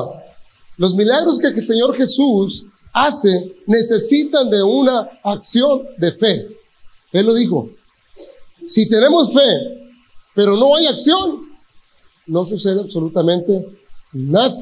los 0.78 0.96
milagros 0.96 1.38
que 1.38 1.50
el 1.50 1.64
Señor 1.64 1.96
Jesús 1.96 2.66
hace 2.92 3.54
necesitan 3.68 4.50
de 4.50 4.64
una 4.64 5.08
acción 5.26 5.84
de 6.00 6.12
fe. 6.14 6.48
Él 7.12 7.28
lo 7.28 7.36
dijo. 7.36 7.70
Si 8.66 8.90
tenemos 8.90 9.32
fe, 9.32 9.60
pero 10.34 10.58
no 10.58 10.76
hay 10.76 10.88
acción, 10.88 11.40
no 12.26 12.48
sucede 12.48 12.82
absolutamente 12.82 13.64
nada. 14.14 14.58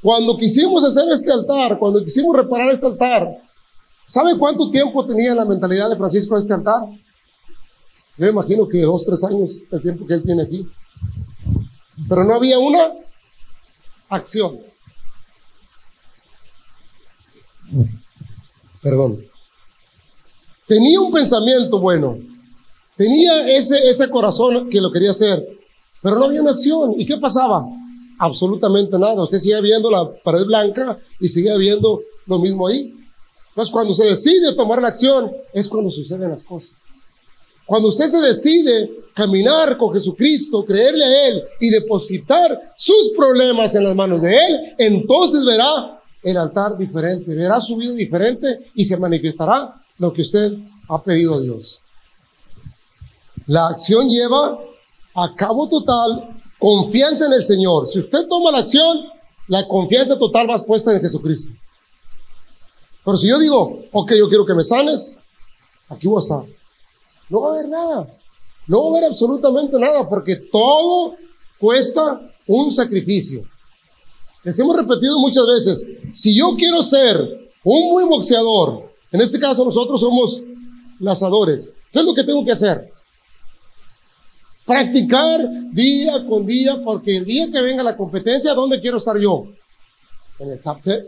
Cuando 0.00 0.38
quisimos 0.38 0.82
hacer 0.84 1.06
este 1.12 1.30
altar, 1.30 1.78
cuando 1.78 2.02
quisimos 2.02 2.34
reparar 2.34 2.70
este 2.70 2.86
altar, 2.86 3.43
¿Sabe 4.06 4.38
cuánto 4.38 4.70
tiempo 4.70 5.04
tenía 5.06 5.34
la 5.34 5.44
mentalidad 5.44 5.90
de 5.90 5.96
Francisco 5.96 6.36
este 6.36 6.52
altar? 6.52 6.84
Yo 8.16 8.28
imagino 8.28 8.68
que 8.68 8.82
dos, 8.82 9.04
tres 9.04 9.24
años, 9.24 9.60
el 9.70 9.82
tiempo 9.82 10.06
que 10.06 10.14
él 10.14 10.22
tiene 10.22 10.42
aquí. 10.42 10.66
Pero 12.08 12.24
no 12.24 12.34
había 12.34 12.58
una 12.58 12.92
acción. 14.08 14.58
Perdón. 18.82 19.18
Tenía 20.66 21.00
un 21.00 21.12
pensamiento 21.12 21.80
bueno. 21.80 22.16
Tenía 22.96 23.48
ese, 23.48 23.88
ese 23.88 24.08
corazón 24.08 24.68
que 24.68 24.80
lo 24.80 24.92
quería 24.92 25.10
hacer. 25.10 25.44
Pero 26.02 26.18
no 26.18 26.26
había 26.26 26.42
una 26.42 26.52
acción. 26.52 26.94
¿Y 26.98 27.06
qué 27.06 27.16
pasaba? 27.16 27.64
Absolutamente 28.18 28.98
nada. 28.98 29.24
Usted 29.24 29.38
sigue 29.38 29.60
viendo 29.60 29.90
la 29.90 30.08
pared 30.22 30.44
blanca 30.44 30.98
y 31.18 31.28
sigue 31.28 31.56
viendo 31.58 32.00
lo 32.26 32.38
mismo 32.38 32.68
ahí. 32.68 32.92
Entonces, 33.54 33.72
cuando 33.72 33.94
se 33.94 34.04
decide 34.04 34.52
tomar 34.54 34.82
la 34.82 34.88
acción, 34.88 35.30
es 35.52 35.68
cuando 35.68 35.88
suceden 35.92 36.30
las 36.30 36.42
cosas. 36.42 36.72
Cuando 37.64 37.88
usted 37.88 38.08
se 38.08 38.20
decide 38.20 38.90
caminar 39.14 39.76
con 39.76 39.94
Jesucristo, 39.94 40.64
creerle 40.64 41.04
a 41.04 41.28
Él 41.28 41.42
y 41.60 41.70
depositar 41.70 42.60
sus 42.76 43.12
problemas 43.16 43.76
en 43.76 43.84
las 43.84 43.94
manos 43.94 44.20
de 44.20 44.36
Él, 44.36 44.74
entonces 44.76 45.44
verá 45.44 46.00
el 46.24 46.36
altar 46.36 46.76
diferente, 46.76 47.32
verá 47.32 47.60
su 47.60 47.76
vida 47.76 47.92
diferente 47.92 48.70
y 48.74 48.84
se 48.84 48.96
manifestará 48.96 49.72
lo 49.98 50.12
que 50.12 50.22
usted 50.22 50.52
ha 50.88 51.00
pedido 51.00 51.34
a 51.34 51.40
Dios. 51.40 51.80
La 53.46 53.68
acción 53.68 54.08
lleva 54.08 54.58
a 55.14 55.32
cabo 55.36 55.68
total 55.68 56.28
confianza 56.58 57.26
en 57.26 57.34
el 57.34 57.42
Señor. 57.44 57.86
Si 57.86 58.00
usted 58.00 58.26
toma 58.28 58.50
la 58.50 58.58
acción, 58.58 59.04
la 59.46 59.68
confianza 59.68 60.18
total 60.18 60.50
va 60.50 60.58
puesta 60.58 60.92
en 60.92 61.00
Jesucristo. 61.00 61.52
Pero 63.04 63.16
si 63.16 63.28
yo 63.28 63.38
digo, 63.38 63.84
ok, 63.92 64.12
yo 64.18 64.28
quiero 64.28 64.46
que 64.46 64.54
me 64.54 64.64
sanes, 64.64 65.18
aquí 65.88 66.06
voy 66.06 66.18
a 66.18 66.20
estar. 66.20 66.42
No 67.28 67.40
va 67.40 67.48
a 67.48 67.52
haber 67.52 67.68
nada. 67.68 68.08
No 68.66 68.80
va 68.80 68.86
a 68.86 68.98
haber 68.98 69.10
absolutamente 69.10 69.78
nada 69.78 70.08
porque 70.08 70.36
todo 70.36 71.14
cuesta 71.58 72.20
un 72.46 72.72
sacrificio. 72.72 73.44
Les 74.42 74.58
hemos 74.58 74.76
repetido 74.76 75.18
muchas 75.18 75.46
veces, 75.46 75.86
si 76.12 76.36
yo 76.36 76.54
quiero 76.56 76.82
ser 76.82 77.16
un 77.64 77.90
buen 77.90 78.08
boxeador, 78.08 78.82
en 79.12 79.20
este 79.20 79.38
caso 79.38 79.64
nosotros 79.64 80.00
somos 80.00 80.42
lazadores, 81.00 81.72
¿qué 81.92 82.00
es 82.00 82.04
lo 82.04 82.14
que 82.14 82.24
tengo 82.24 82.44
que 82.44 82.52
hacer? 82.52 82.90
Practicar 84.66 85.46
día 85.72 86.24
con 86.26 86.46
día, 86.46 86.78
porque 86.84 87.18
el 87.18 87.24
día 87.24 87.50
que 87.50 87.60
venga 87.60 87.82
la 87.82 87.96
competencia, 87.96 88.54
¿dónde 88.54 88.80
quiero 88.80 88.96
estar 88.96 89.18
yo? 89.18 89.44
En 90.38 90.50
el 90.50 90.60
top 90.60 90.82
10. 90.82 91.04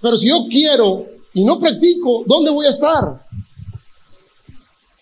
Pero 0.00 0.16
si 0.16 0.28
yo 0.28 0.46
quiero 0.48 1.04
y 1.34 1.44
no 1.44 1.58
practico, 1.58 2.22
¿dónde 2.26 2.50
voy 2.50 2.66
a 2.66 2.70
estar? 2.70 3.20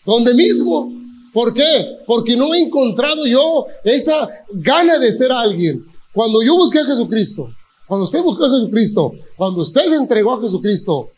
Donde 0.05 0.35
mismo. 0.35 0.93
¿Por 1.33 1.53
qué? 1.53 1.99
Porque 2.07 2.37
no 2.37 2.55
he 2.55 2.61
encontrado 2.61 3.27
yo 3.27 3.67
esa 3.85 4.29
gana 4.55 4.99
de 4.99 5.13
ser 5.13 5.31
alguien. 5.31 5.85
Cuando 6.13 6.43
yo 6.43 6.57
busqué 6.57 6.79
a 6.79 6.87
Jesucristo, 6.87 7.51
cuando 7.87 8.05
usted 8.05 8.23
buscó 8.23 8.47
a 8.47 8.51
Jesucristo, 8.51 9.13
cuando 9.37 9.63
usted 9.63 9.87
se 9.89 9.97
entregó 9.97 10.33
a 10.33 10.41
Jesucristo, 10.41 11.09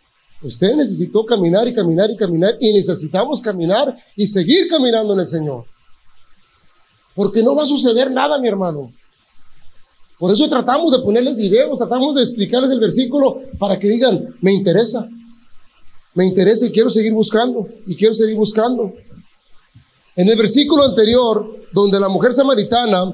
usted 0.43 0.75
necesitó 0.75 1.25
caminar 1.25 1.69
y 1.69 1.75
caminar 1.75 2.11
y 2.11 2.17
caminar 2.17 2.55
y 2.59 2.73
necesitamos 2.73 3.41
caminar 3.41 3.97
y 4.17 4.27
seguir 4.27 4.69
caminando 4.69 5.15
en 5.15 5.21
el 5.21 5.27
Señor. 5.27 5.65
Porque 7.15 7.43
no 7.43 7.55
va 7.55 7.63
a 7.63 7.67
suceder 7.67 8.11
nada, 8.11 8.39
mi 8.39 8.49
hermano. 8.49 8.91
Por 10.19 10.33
eso 10.33 10.49
tratamos 10.49 10.91
de 10.91 10.99
ponerles 10.99 11.37
videos, 11.37 11.79
tratamos 11.79 12.15
de 12.15 12.23
explicarles 12.23 12.71
el 12.73 12.81
versículo 12.81 13.41
para 13.59 13.79
que 13.79 13.89
digan, 13.89 14.35
me 14.41 14.53
interesa, 14.53 15.07
me 16.15 16.27
interesa 16.27 16.67
y 16.67 16.73
quiero 16.73 16.91
seguir 16.91 17.13
buscando, 17.13 17.67
y 17.87 17.95
quiero 17.95 18.15
seguir 18.15 18.37
buscando. 18.37 18.93
En 20.17 20.29
el 20.29 20.37
versículo 20.37 20.83
anterior, 20.85 21.47
donde 21.73 22.01
la 22.01 22.09
mujer 22.09 22.33
samaritana 22.33 23.13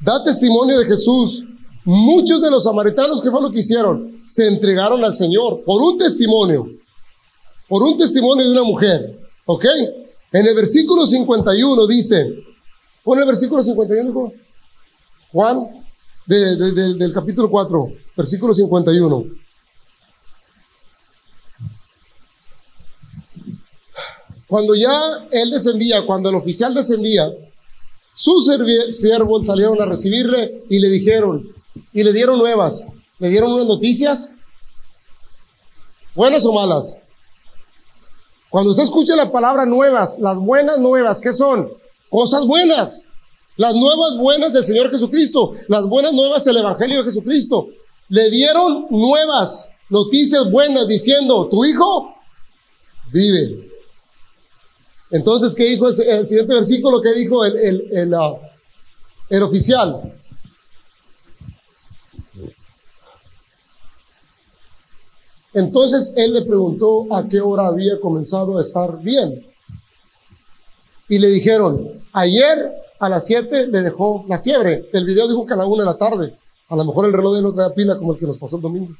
da 0.00 0.24
testimonio 0.24 0.80
de 0.80 0.86
Jesús, 0.86 1.44
muchos 1.84 2.42
de 2.42 2.50
los 2.50 2.64
samaritanos, 2.64 3.22
¿qué 3.22 3.30
fue 3.30 3.40
lo 3.40 3.50
que 3.50 3.60
hicieron? 3.60 4.20
Se 4.24 4.48
entregaron 4.48 5.04
al 5.04 5.14
Señor 5.14 5.62
por 5.64 5.80
un 5.80 5.96
testimonio, 5.96 6.66
por 7.68 7.84
un 7.84 7.96
testimonio 7.96 8.44
de 8.44 8.50
una 8.50 8.64
mujer, 8.64 9.16
¿ok? 9.46 9.64
En 10.32 10.46
el 10.46 10.54
versículo 10.56 11.06
51 11.06 11.86
dice, 11.86 12.26
pon 13.04 13.20
el 13.20 13.26
versículo 13.26 13.62
51, 13.62 14.32
Juan 15.30 15.81
del 16.36 17.12
capítulo 17.12 17.50
4, 17.50 17.92
versículo 18.16 18.54
51. 18.54 19.24
Cuando 24.46 24.74
ya 24.74 25.26
él 25.30 25.50
descendía, 25.50 26.04
cuando 26.04 26.28
el 26.28 26.34
oficial 26.34 26.74
descendía, 26.74 27.26
sus 28.14 28.50
siervos 28.90 29.46
salieron 29.46 29.80
a 29.80 29.86
recibirle 29.86 30.64
y 30.68 30.78
le 30.78 30.88
dijeron, 30.90 31.42
y 31.92 32.02
le 32.02 32.12
dieron 32.12 32.38
nuevas, 32.38 32.86
le 33.18 33.30
dieron 33.30 33.52
unas 33.52 33.66
noticias, 33.66 34.34
buenas 36.14 36.44
o 36.44 36.52
malas. 36.52 36.98
Cuando 38.50 38.72
usted 38.72 38.82
escucha 38.82 39.16
la 39.16 39.32
palabra 39.32 39.64
nuevas, 39.64 40.18
las 40.18 40.36
buenas 40.36 40.78
nuevas, 40.78 41.20
¿qué 41.20 41.32
son? 41.32 41.68
Cosas 42.10 42.46
buenas. 42.46 43.08
Las 43.62 43.76
nuevas 43.76 44.16
buenas 44.16 44.52
del 44.52 44.64
Señor 44.64 44.90
Jesucristo, 44.90 45.54
las 45.68 45.86
buenas 45.86 46.12
nuevas 46.12 46.44
del 46.44 46.56
Evangelio 46.56 46.98
de 46.98 47.04
Jesucristo. 47.04 47.68
Le 48.08 48.28
dieron 48.28 48.86
nuevas 48.90 49.70
noticias 49.88 50.50
buenas 50.50 50.88
diciendo, 50.88 51.46
tu 51.48 51.64
hijo 51.64 52.12
vive. 53.12 53.70
Entonces, 55.12 55.54
¿qué 55.54 55.66
dijo 55.66 55.86
el, 55.86 55.94
siguiente 55.94 56.54
versículo? 56.54 57.00
¿Qué 57.00 57.14
dijo 57.14 57.44
el, 57.44 57.56
el, 57.56 57.82
el, 57.92 58.12
uh, 58.12 58.36
el 59.30 59.42
oficial? 59.44 60.12
Entonces 65.54 66.14
él 66.16 66.32
le 66.32 66.42
preguntó 66.42 67.06
a 67.14 67.28
qué 67.28 67.40
hora 67.40 67.68
había 67.68 68.00
comenzado 68.00 68.58
a 68.58 68.62
estar 68.62 69.00
bien. 69.00 69.40
Y 71.08 71.20
le 71.20 71.28
dijeron, 71.28 71.88
ayer 72.12 72.72
a 73.02 73.08
las 73.08 73.26
7 73.26 73.66
le 73.66 73.82
dejó 73.82 74.24
la 74.28 74.38
fiebre. 74.38 74.88
El 74.92 75.04
video 75.04 75.26
dijo 75.26 75.44
que 75.44 75.54
a 75.54 75.56
la 75.56 75.66
1 75.66 75.82
de 75.82 75.84
la 75.84 75.98
tarde. 75.98 76.38
A 76.68 76.76
lo 76.76 76.84
mejor 76.84 77.06
el 77.06 77.12
reloj 77.12 77.34
de 77.34 77.42
no 77.42 77.52
traía 77.52 77.74
pila 77.74 77.98
como 77.98 78.12
el 78.12 78.18
que 78.20 78.26
nos 78.28 78.38
pasó 78.38 78.56
el 78.56 78.62
domingo. 78.62 78.94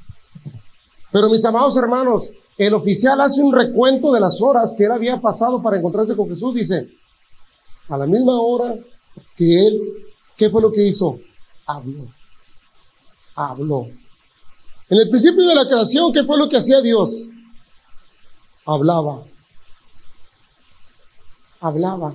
Pero 1.12 1.28
mis 1.28 1.44
amados 1.44 1.76
hermanos, 1.76 2.28
el 2.58 2.74
oficial 2.74 3.20
hace 3.20 3.40
un 3.40 3.52
recuento 3.52 4.12
de 4.12 4.18
las 4.18 4.42
horas 4.42 4.74
que 4.76 4.86
él 4.86 4.90
había 4.90 5.20
pasado 5.20 5.62
para 5.62 5.76
encontrarse 5.76 6.16
con 6.16 6.28
Jesús. 6.28 6.52
Dice, 6.52 6.88
a 7.90 7.96
la 7.96 8.06
misma 8.06 8.40
hora 8.40 8.74
que 9.36 9.68
él, 9.68 9.80
¿qué 10.36 10.50
fue 10.50 10.60
lo 10.60 10.72
que 10.72 10.84
hizo? 10.84 11.20
Habló. 11.66 12.04
Habló. 13.36 13.86
En 14.88 14.98
el 14.98 15.08
principio 15.10 15.46
de 15.46 15.54
la 15.54 15.68
creación, 15.68 16.12
¿qué 16.12 16.24
fue 16.24 16.38
lo 16.38 16.48
que 16.48 16.56
hacía 16.56 16.80
Dios? 16.80 17.22
Hablaba. 18.66 19.22
Hablaba. 21.60 22.12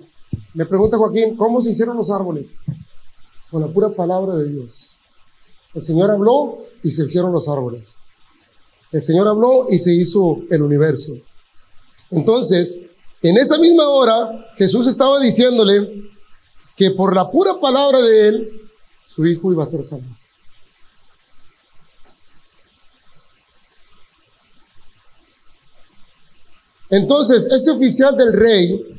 Me 0.58 0.66
pregunta 0.66 0.98
Joaquín, 0.98 1.38
¿cómo 1.38 1.62
se 1.62 1.70
hicieron 1.70 1.96
los 1.96 2.10
árboles? 2.10 2.48
Con 3.52 3.62
la 3.62 3.68
pura 3.68 3.92
palabra 3.92 4.34
de 4.38 4.50
Dios. 4.50 4.98
El 5.76 5.84
Señor 5.84 6.10
habló 6.10 6.58
y 6.82 6.90
se 6.90 7.06
hicieron 7.06 7.32
los 7.32 7.48
árboles. 7.48 7.94
El 8.92 9.04
Señor 9.04 9.28
habló 9.28 9.68
y 9.70 9.78
se 9.78 9.94
hizo 9.94 10.40
el 10.50 10.64
universo. 10.64 11.14
Entonces, 12.10 12.80
en 13.22 13.38
esa 13.38 13.60
misma 13.60 13.88
hora, 13.88 14.32
Jesús 14.56 14.88
estaba 14.88 15.20
diciéndole 15.20 16.10
que 16.76 16.90
por 16.90 17.14
la 17.14 17.30
pura 17.30 17.60
palabra 17.62 18.02
de 18.02 18.28
Él, 18.28 18.50
su 19.08 19.28
hijo 19.28 19.52
iba 19.52 19.64
a 19.64 19.68
ser 19.68 19.86
salvo. 19.86 20.08
Entonces, 26.90 27.48
este 27.52 27.70
oficial 27.70 28.18
del 28.18 28.34
rey 28.34 28.97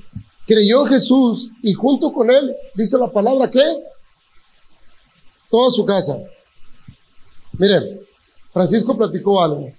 creyó 0.49 0.87
Jesús 0.87 1.51
y 1.63 1.75
junto 1.75 2.11
con 2.11 2.31
él, 2.31 2.57
dice 2.75 2.97
la 2.97 3.13
palabra 3.13 3.51
que 3.51 3.61
toda 5.51 5.71
su 5.71 5.85
casa. 5.85 6.17
Miren, 7.59 8.01
Francisco 8.51 8.97
platicó 8.97 9.43
algo. 9.43 9.71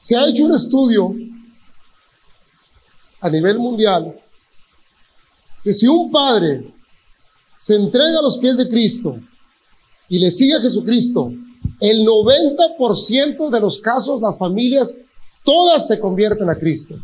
Se 0.00 0.16
ha 0.16 0.28
hecho 0.28 0.46
un 0.46 0.56
estudio 0.56 1.14
a 3.20 3.30
nivel 3.30 3.58
mundial 3.60 4.12
que 5.62 5.72
si 5.72 5.86
un 5.86 6.10
padre 6.10 6.64
se 7.58 7.76
entrega 7.76 8.18
a 8.18 8.22
los 8.22 8.38
pies 8.38 8.56
de 8.56 8.68
Cristo 8.68 9.18
y 10.08 10.18
le 10.18 10.32
sigue 10.32 10.56
a 10.56 10.60
Jesucristo, 10.60 11.30
el 11.80 12.04
90% 12.04 13.50
de 13.50 13.60
los 13.60 13.78
casos 13.78 14.20
las 14.20 14.36
familias 14.36 14.98
todas 15.44 15.86
se 15.86 16.00
convierten 16.00 16.50
a 16.50 16.56
Cristo. 16.56 16.96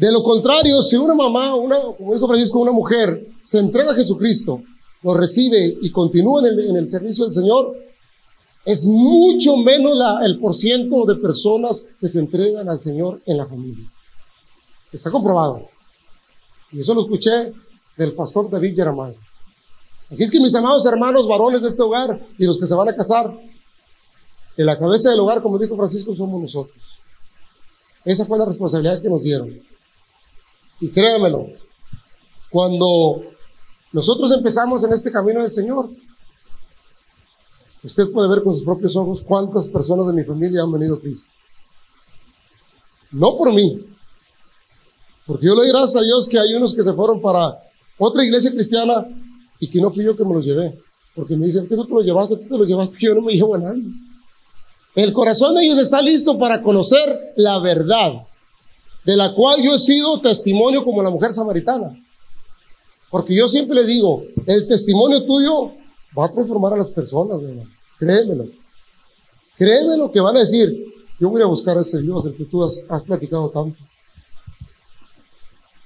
De 0.00 0.10
lo 0.10 0.22
contrario, 0.22 0.82
si 0.82 0.96
una 0.96 1.14
mamá, 1.14 1.54
una, 1.54 1.78
como 1.78 2.14
dijo 2.14 2.26
Francisco, 2.26 2.58
una 2.58 2.72
mujer 2.72 3.22
se 3.44 3.58
entrega 3.58 3.92
a 3.92 3.94
Jesucristo, 3.94 4.62
lo 5.02 5.12
recibe 5.12 5.76
y 5.82 5.90
continúa 5.90 6.40
en 6.40 6.46
el, 6.46 6.70
en 6.70 6.76
el 6.76 6.90
servicio 6.90 7.26
del 7.26 7.34
Señor, 7.34 7.76
es 8.64 8.86
mucho 8.86 9.58
menos 9.58 9.94
la, 9.94 10.24
el 10.24 10.38
porciento 10.38 11.04
de 11.04 11.16
personas 11.16 11.84
que 12.00 12.08
se 12.08 12.18
entregan 12.18 12.66
al 12.70 12.80
Señor 12.80 13.20
en 13.26 13.36
la 13.36 13.44
familia. 13.44 13.84
Está 14.90 15.10
comprobado. 15.10 15.68
Y 16.72 16.80
eso 16.80 16.94
lo 16.94 17.02
escuché 17.02 17.52
del 17.98 18.14
pastor 18.14 18.48
David 18.48 18.74
Jeremiah. 18.74 19.12
Así 20.10 20.22
es 20.22 20.30
que 20.30 20.40
mis 20.40 20.54
amados 20.54 20.86
hermanos 20.86 21.28
varones 21.28 21.60
de 21.60 21.68
este 21.68 21.82
hogar 21.82 22.18
y 22.38 22.46
los 22.46 22.58
que 22.58 22.66
se 22.66 22.74
van 22.74 22.88
a 22.88 22.96
casar, 22.96 23.38
en 24.56 24.64
la 24.64 24.78
cabeza 24.78 25.10
del 25.10 25.20
hogar, 25.20 25.42
como 25.42 25.58
dijo 25.58 25.76
Francisco, 25.76 26.14
somos 26.14 26.40
nosotros. 26.40 26.78
Esa 28.06 28.24
fue 28.24 28.38
la 28.38 28.46
responsabilidad 28.46 29.02
que 29.02 29.10
nos 29.10 29.22
dieron. 29.22 29.69
Y 30.80 30.88
créamelo, 30.88 31.46
cuando 32.50 33.22
nosotros 33.92 34.32
empezamos 34.32 34.82
en 34.84 34.92
este 34.92 35.12
camino 35.12 35.42
del 35.42 35.50
Señor, 35.50 35.90
usted 37.82 38.10
puede 38.10 38.28
ver 38.28 38.42
con 38.42 38.54
sus 38.54 38.64
propios 38.64 38.96
ojos 38.96 39.22
cuántas 39.22 39.68
personas 39.68 40.06
de 40.06 40.12
mi 40.14 40.24
familia 40.24 40.62
han 40.62 40.72
venido 40.72 40.96
a 40.96 41.00
Cristo. 41.00 41.30
No 43.12 43.36
por 43.36 43.52
mí, 43.52 43.78
Porque 45.26 45.46
yo 45.46 45.54
le 45.54 45.62
doy 45.62 45.70
gracias 45.70 45.96
a 45.96 46.04
Dios 46.04 46.26
que 46.26 46.38
hay 46.38 46.54
unos 46.54 46.74
que 46.74 46.82
se 46.82 46.92
fueron 46.92 47.20
para 47.20 47.56
otra 47.98 48.24
iglesia 48.24 48.50
cristiana 48.50 49.06
y 49.60 49.68
que 49.68 49.80
no 49.80 49.90
fui 49.90 50.04
yo 50.04 50.16
que 50.16 50.24
me 50.24 50.34
los 50.34 50.44
llevé. 50.44 50.76
Porque 51.14 51.36
me 51.36 51.46
dicen, 51.46 51.68
¿qué 51.68 51.76
tú 51.76 51.84
te 51.84 51.94
los 51.94 52.04
llevaste? 52.04 52.36
Tú 52.36 52.48
te 52.48 52.58
los 52.58 52.66
llevaste, 52.66 52.96
que 52.96 53.06
yo 53.06 53.14
no 53.14 53.22
me 53.22 53.34
llevo 53.34 53.54
a 53.54 53.58
nadie. 53.58 53.84
El 54.94 55.12
corazón 55.12 55.54
de 55.54 55.64
ellos 55.64 55.78
está 55.78 56.00
listo 56.02 56.38
para 56.38 56.62
conocer 56.62 57.16
la 57.36 57.58
verdad, 57.58 58.12
de 59.04 59.16
la 59.16 59.34
cual 59.34 59.62
yo 59.62 59.74
he 59.74 59.78
sido 59.78 60.20
testimonio 60.20 60.84
como 60.84 61.02
la 61.02 61.10
mujer 61.10 61.32
samaritana. 61.32 61.90
Porque 63.10 63.34
yo 63.34 63.48
siempre 63.48 63.74
le 63.74 63.84
digo, 63.84 64.22
el 64.46 64.68
testimonio 64.68 65.24
tuyo 65.24 65.72
va 66.16 66.26
a 66.26 66.32
transformar 66.32 66.74
a 66.74 66.76
las 66.76 66.90
personas, 66.90 67.42
¿verdad? 67.42 67.64
créemelo. 67.98 68.46
Créemelo 69.56 70.10
que 70.10 70.20
van 70.20 70.36
a 70.36 70.40
decir, 70.40 70.86
yo 71.18 71.28
voy 71.28 71.42
a 71.42 71.46
buscar 71.46 71.76
a 71.76 71.82
ese 71.82 72.00
Dios 72.00 72.24
del 72.24 72.34
que 72.34 72.44
tú 72.44 72.62
has, 72.64 72.82
platicado 73.04 73.50
tanto. 73.50 73.76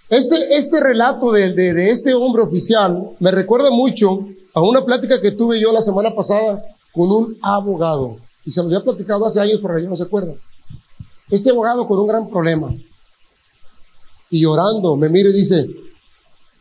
Este, 0.08 0.56
este 0.56 0.80
relato 0.80 1.32
de, 1.32 1.52
de, 1.52 1.90
este 1.90 2.14
hombre 2.14 2.42
oficial 2.42 3.02
me 3.18 3.30
recuerda 3.32 3.70
mucho 3.70 4.26
a 4.54 4.62
una 4.62 4.84
plática 4.84 5.20
que 5.20 5.32
tuve 5.32 5.58
yo 5.58 5.72
la 5.72 5.82
semana 5.82 6.14
pasada 6.14 6.62
con 6.92 7.10
un 7.10 7.36
abogado. 7.42 8.16
Y 8.44 8.52
se 8.52 8.60
lo 8.60 8.66
había 8.66 8.80
platicado 8.80 9.26
hace 9.26 9.40
años, 9.40 9.58
pero 9.60 9.78
ya 9.78 9.88
no 9.88 9.96
se 9.96 10.04
acuerda. 10.04 10.34
Este 11.30 11.50
abogado 11.50 11.88
con 11.88 11.98
un 11.98 12.06
gran 12.06 12.28
problema. 12.28 12.72
Y 14.30 14.40
llorando, 14.42 14.96
me 14.96 15.08
mira 15.08 15.30
y 15.30 15.32
dice, 15.32 15.66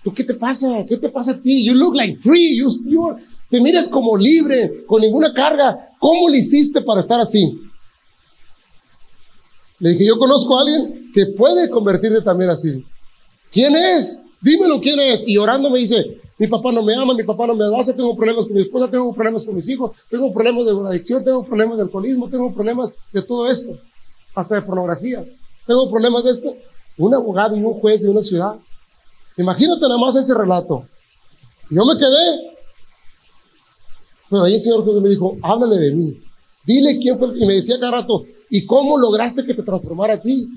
¿tú 0.04 0.14
qué 0.14 0.24
te 0.24 0.34
pasa? 0.34 0.86
¿Qué 0.88 0.98
te 0.98 1.10
pasa 1.10 1.32
a 1.32 1.42
ti? 1.42 1.66
You 1.66 1.74
look 1.74 1.96
like 1.96 2.18
free. 2.18 2.58
You, 2.58 2.70
te 3.50 3.62
miras 3.62 3.88
como 3.88 4.18
libre, 4.18 4.84
con 4.88 5.02
ninguna 5.02 5.34
carga. 5.34 5.78
¿Cómo 6.00 6.30
le 6.30 6.40
hiciste 6.40 6.82
para 6.82 7.00
estar 7.00 7.20
así? 7.20 7.58
Le 9.80 9.90
dije, 9.92 10.06
yo 10.06 10.18
conozco 10.18 10.58
a 10.58 10.62
alguien 10.62 11.12
que 11.14 11.28
puede 11.28 11.70
convertirte 11.70 12.22
también 12.22 12.50
así. 12.50 12.84
¿Quién 13.52 13.76
es? 13.76 14.22
Dímelo 14.42 14.80
quién 14.82 15.00
es. 15.00 15.28
Y 15.28 15.38
orando 15.38 15.70
me 15.70 15.80
dice, 15.80 16.04
mi 16.40 16.48
papá 16.48 16.72
no 16.72 16.84
me 16.84 16.96
ama, 16.96 17.14
mi 17.14 17.24
papá 17.24 17.48
no 17.48 17.56
me 17.56 17.66
hace, 17.78 17.94
tengo 17.94 18.16
problemas 18.16 18.46
con 18.46 18.56
mi 18.56 18.62
esposa, 18.62 18.90
tengo 18.90 19.14
problemas 19.14 19.46
con 19.46 19.56
mis 19.56 19.70
hijos, 19.70 19.92
tengo 20.10 20.34
problemas 20.34 20.66
de 20.66 20.72
adicción, 20.72 21.24
tengo 21.24 21.46
problemas 21.46 21.78
de 21.78 21.84
alcoholismo, 21.84 22.30
tengo 22.30 22.54
problemas 22.54 22.94
de 23.12 23.22
todo 23.22 23.50
esto, 23.50 23.78
hasta 24.36 24.56
de 24.56 24.62
pornografía. 24.64 25.24
Tengo 25.68 25.90
problemas 25.90 26.24
de 26.24 26.32
esto. 26.32 26.56
Un 26.98 27.14
abogado 27.14 27.56
y 27.56 27.64
un 27.64 27.74
juez 27.74 28.02
de 28.02 28.10
una 28.10 28.22
ciudad. 28.22 28.56
Imagínate 29.38 29.82
nada 29.82 29.98
más 29.98 30.16
ese 30.16 30.34
relato. 30.34 30.84
Yo 31.70 31.86
me 31.86 31.98
quedé. 31.98 32.54
Pero 34.30 34.44
ahí 34.44 34.56
el 34.56 34.62
Señor 34.62 34.86
Jesús 34.86 35.02
me 35.02 35.10
dijo, 35.10 35.38
háblale 35.42 35.78
de 35.78 35.92
mí. 35.92 36.18
Dile 36.66 37.00
quién 37.00 37.18
fue. 37.18 37.38
Y 37.38 37.46
me 37.46 37.54
decía 37.54 37.80
cada 37.80 37.94
rato, 37.94 38.24
¿y 38.50 38.66
cómo 38.66 38.98
lograste 38.98 39.46
que 39.46 39.54
te 39.54 39.64
transformara 39.64 40.16
a 40.16 40.22
ti? 40.22 40.48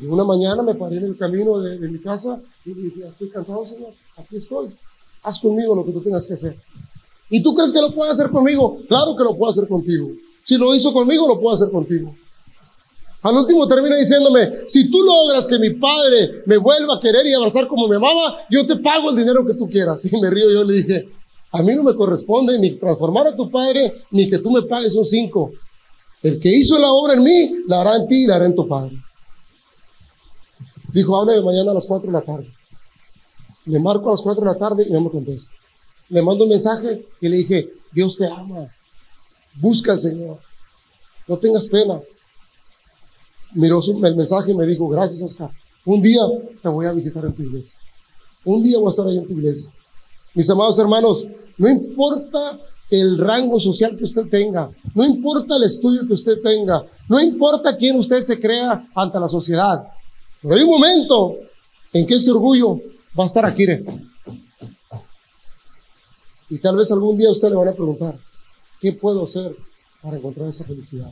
Y 0.00 0.06
una 0.06 0.24
mañana 0.24 0.62
me 0.62 0.74
paré 0.74 0.96
en 0.96 1.04
el 1.04 1.16
camino 1.16 1.58
de, 1.58 1.88
mi 1.88 1.98
casa 1.98 2.40
y 2.64 2.72
dije, 2.72 3.06
estoy 3.06 3.28
cansado, 3.28 3.66
Señor, 3.66 3.92
aquí 4.16 4.36
estoy. 4.36 4.68
Haz 5.22 5.38
conmigo 5.38 5.74
lo 5.74 5.84
que 5.84 5.92
tú 5.92 6.00
tengas 6.00 6.24
que 6.24 6.34
hacer. 6.34 6.56
¿Y 7.28 7.42
tú 7.42 7.54
crees 7.54 7.72
que 7.72 7.80
lo 7.80 7.92
puede 7.92 8.10
hacer 8.10 8.30
conmigo? 8.30 8.78
Claro 8.88 9.14
que 9.16 9.24
lo 9.24 9.36
puedo 9.36 9.52
hacer 9.52 9.68
contigo. 9.68 10.08
Si 10.44 10.56
lo 10.56 10.74
hizo 10.74 10.92
conmigo, 10.92 11.28
lo 11.28 11.38
puedo 11.38 11.54
hacer 11.54 11.70
contigo. 11.70 12.14
Al 13.22 13.36
último 13.36 13.68
termina 13.68 13.96
diciéndome, 13.96 14.52
si 14.66 14.90
tú 14.90 15.02
logras 15.02 15.46
que 15.46 15.58
mi 15.58 15.70
padre 15.74 16.42
me 16.46 16.56
vuelva 16.56 16.96
a 16.96 17.00
querer 17.00 17.24
y 17.26 17.32
abrazar 17.32 17.68
como 17.68 17.86
me 17.86 17.96
amaba, 17.96 18.38
yo 18.50 18.66
te 18.66 18.76
pago 18.76 19.10
el 19.10 19.16
dinero 19.16 19.46
que 19.46 19.54
tú 19.54 19.68
quieras. 19.68 20.00
Y 20.10 20.20
me 20.20 20.28
río, 20.28 20.50
yo 20.50 20.64
le 20.64 20.74
dije, 20.74 21.08
a 21.52 21.62
mí 21.62 21.74
no 21.74 21.84
me 21.84 21.94
corresponde 21.94 22.58
ni 22.58 22.72
transformar 22.72 23.28
a 23.28 23.36
tu 23.36 23.48
padre, 23.50 23.94
ni 24.10 24.28
que 24.28 24.38
tú 24.38 24.50
me 24.50 24.62
pagues 24.62 24.96
un 24.96 25.06
cinco. 25.06 25.52
El 26.22 26.40
que 26.40 26.48
hizo 26.48 26.78
la 26.78 26.92
obra 26.92 27.14
en 27.14 27.22
mí, 27.22 27.50
la 27.68 27.80
hará 27.80 27.96
en 27.96 28.08
ti 28.08 28.24
y 28.24 28.26
la 28.26 28.36
hará 28.36 28.46
en 28.46 28.54
tu 28.54 28.66
padre. 28.66 28.96
Dijo, 30.92 31.16
háblame 31.16 31.42
mañana 31.42 31.70
a 31.70 31.74
las 31.74 31.86
4 31.86 32.06
de 32.06 32.12
la 32.12 32.20
tarde. 32.20 32.46
Le 33.66 33.78
marco 33.78 34.08
a 34.08 34.12
las 34.12 34.20
4 34.20 34.44
de 34.44 34.52
la 34.52 34.58
tarde 34.58 34.84
y 34.88 34.92
no 34.92 35.00
me 35.00 35.10
contesta. 35.10 35.52
Le 36.10 36.22
mando 36.22 36.44
un 36.44 36.50
mensaje 36.50 37.06
y 37.20 37.28
le 37.28 37.38
dije, 37.38 37.68
Dios 37.92 38.16
te 38.16 38.26
ama. 38.26 38.66
Busca 39.54 39.92
al 39.92 40.00
Señor. 40.00 40.38
No 41.28 41.38
tengas 41.38 41.66
pena. 41.68 41.98
Miró 43.54 43.80
el 43.82 44.16
mensaje 44.16 44.52
y 44.52 44.54
me 44.54 44.66
dijo, 44.66 44.88
gracias 44.88 45.20
Oscar. 45.22 45.50
Un 45.84 46.00
día 46.00 46.20
te 46.62 46.68
voy 46.68 46.86
a 46.86 46.92
visitar 46.92 47.24
en 47.24 47.32
tu 47.32 47.42
iglesia. 47.42 47.78
Un 48.44 48.62
día 48.62 48.78
voy 48.78 48.86
a 48.86 48.90
estar 48.90 49.06
ahí 49.06 49.18
en 49.18 49.26
tu 49.26 49.32
iglesia. 49.32 49.70
Mis 50.34 50.48
amados 50.48 50.78
hermanos, 50.78 51.26
no 51.58 51.68
importa 51.68 52.58
el 52.90 53.18
rango 53.18 53.58
social 53.58 53.96
que 53.96 54.04
usted 54.04 54.28
tenga, 54.28 54.70
no 54.94 55.04
importa 55.04 55.56
el 55.56 55.64
estudio 55.64 56.06
que 56.06 56.14
usted 56.14 56.40
tenga, 56.42 56.84
no 57.08 57.20
importa 57.20 57.76
quién 57.76 57.98
usted 57.98 58.20
se 58.20 58.38
crea 58.38 58.86
ante 58.94 59.18
la 59.18 59.28
sociedad, 59.28 59.86
pero 60.42 60.54
hay 60.54 60.62
un 60.62 60.70
momento 60.70 61.34
en 61.92 62.06
que 62.06 62.16
ese 62.16 62.30
orgullo 62.30 62.76
va 63.18 63.24
a 63.24 63.26
estar 63.26 63.44
aquí. 63.44 63.64
Y 66.50 66.58
tal 66.58 66.76
vez 66.76 66.90
algún 66.90 67.16
día 67.16 67.30
usted 67.30 67.48
le 67.48 67.56
van 67.56 67.68
a 67.68 67.72
preguntar, 67.72 68.14
¿qué 68.80 68.92
puedo 68.92 69.24
hacer 69.24 69.56
para 70.02 70.16
encontrar 70.16 70.48
esa 70.48 70.64
felicidad? 70.64 71.10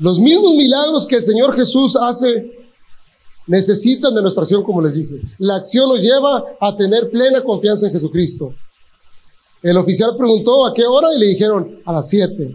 Los 0.00 0.18
mismos 0.18 0.54
milagros 0.54 1.06
que 1.06 1.16
el 1.16 1.22
Señor 1.22 1.54
Jesús 1.54 1.96
hace 1.96 2.50
necesitan 3.46 4.14
de 4.14 4.22
nuestra 4.22 4.42
acción, 4.42 4.62
como 4.62 4.80
les 4.80 4.94
dije. 4.94 5.20
La 5.38 5.56
acción 5.56 5.88
nos 5.88 6.00
lleva 6.00 6.42
a 6.60 6.76
tener 6.76 7.10
plena 7.10 7.42
confianza 7.42 7.86
en 7.86 7.92
Jesucristo. 7.92 8.54
El 9.62 9.76
oficial 9.76 10.16
preguntó 10.16 10.64
a 10.64 10.72
qué 10.72 10.86
hora 10.86 11.14
y 11.14 11.18
le 11.18 11.26
dijeron 11.26 11.68
a 11.84 11.92
las 11.92 12.08
siete. 12.08 12.50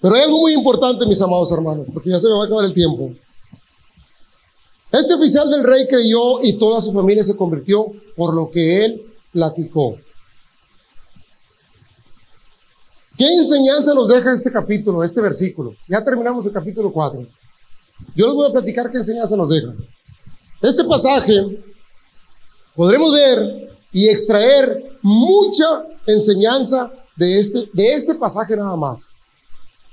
Pero 0.00 0.14
hay 0.14 0.22
algo 0.22 0.38
muy 0.38 0.52
importante, 0.52 1.06
mis 1.06 1.22
amados 1.22 1.52
hermanos, 1.52 1.86
porque 1.92 2.10
ya 2.10 2.18
se 2.18 2.26
me 2.26 2.34
va 2.34 2.42
a 2.42 2.46
acabar 2.46 2.64
el 2.64 2.74
tiempo. 2.74 3.12
Este 4.90 5.14
oficial 5.14 5.48
del 5.48 5.62
rey 5.62 5.86
creyó 5.86 6.42
y 6.42 6.58
toda 6.58 6.82
su 6.82 6.92
familia 6.92 7.22
se 7.22 7.36
convirtió 7.36 7.86
por 8.16 8.34
lo 8.34 8.50
que 8.50 8.84
él 8.84 9.00
platicó. 9.32 9.96
¿Qué 13.22 13.28
enseñanza 13.28 13.94
nos 13.94 14.08
deja 14.08 14.34
este 14.34 14.50
capítulo, 14.50 15.04
este 15.04 15.20
versículo? 15.20 15.72
Ya 15.86 16.02
terminamos 16.02 16.44
el 16.44 16.50
capítulo 16.50 16.90
4. 16.90 17.20
Yo 18.16 18.26
les 18.26 18.34
voy 18.34 18.48
a 18.48 18.52
platicar 18.52 18.90
qué 18.90 18.98
enseñanza 18.98 19.36
nos 19.36 19.48
deja. 19.48 19.72
Este 20.60 20.82
pasaje 20.82 21.40
podremos 22.74 23.12
ver 23.12 23.70
y 23.92 24.08
extraer 24.08 24.76
mucha 25.02 25.84
enseñanza 26.04 26.90
de 27.14 27.38
este, 27.38 27.68
de 27.72 27.94
este 27.94 28.16
pasaje 28.16 28.56
nada 28.56 28.74
más. 28.74 28.98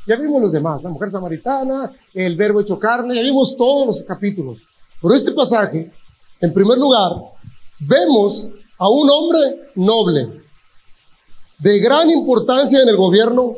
Ya 0.07 0.15
vimos 0.15 0.41
los 0.41 0.51
demás, 0.51 0.81
la 0.81 0.89
mujer 0.89 1.11
samaritana, 1.11 1.91
el 2.15 2.35
verbo 2.35 2.61
hecho 2.61 2.79
carne, 2.79 3.13
ya 3.13 3.21
vimos 3.21 3.55
todos 3.55 3.85
los 3.95 4.07
capítulos. 4.07 4.57
Pero 4.99 5.13
este 5.13 5.33
pasaje, 5.33 5.93
en 6.41 6.51
primer 6.51 6.79
lugar, 6.79 7.11
vemos 7.81 8.49
a 8.79 8.89
un 8.89 9.07
hombre 9.07 9.69
noble, 9.75 10.41
de 11.59 11.79
gran 11.79 12.09
importancia 12.09 12.81
en 12.81 12.89
el 12.89 12.95
gobierno 12.95 13.55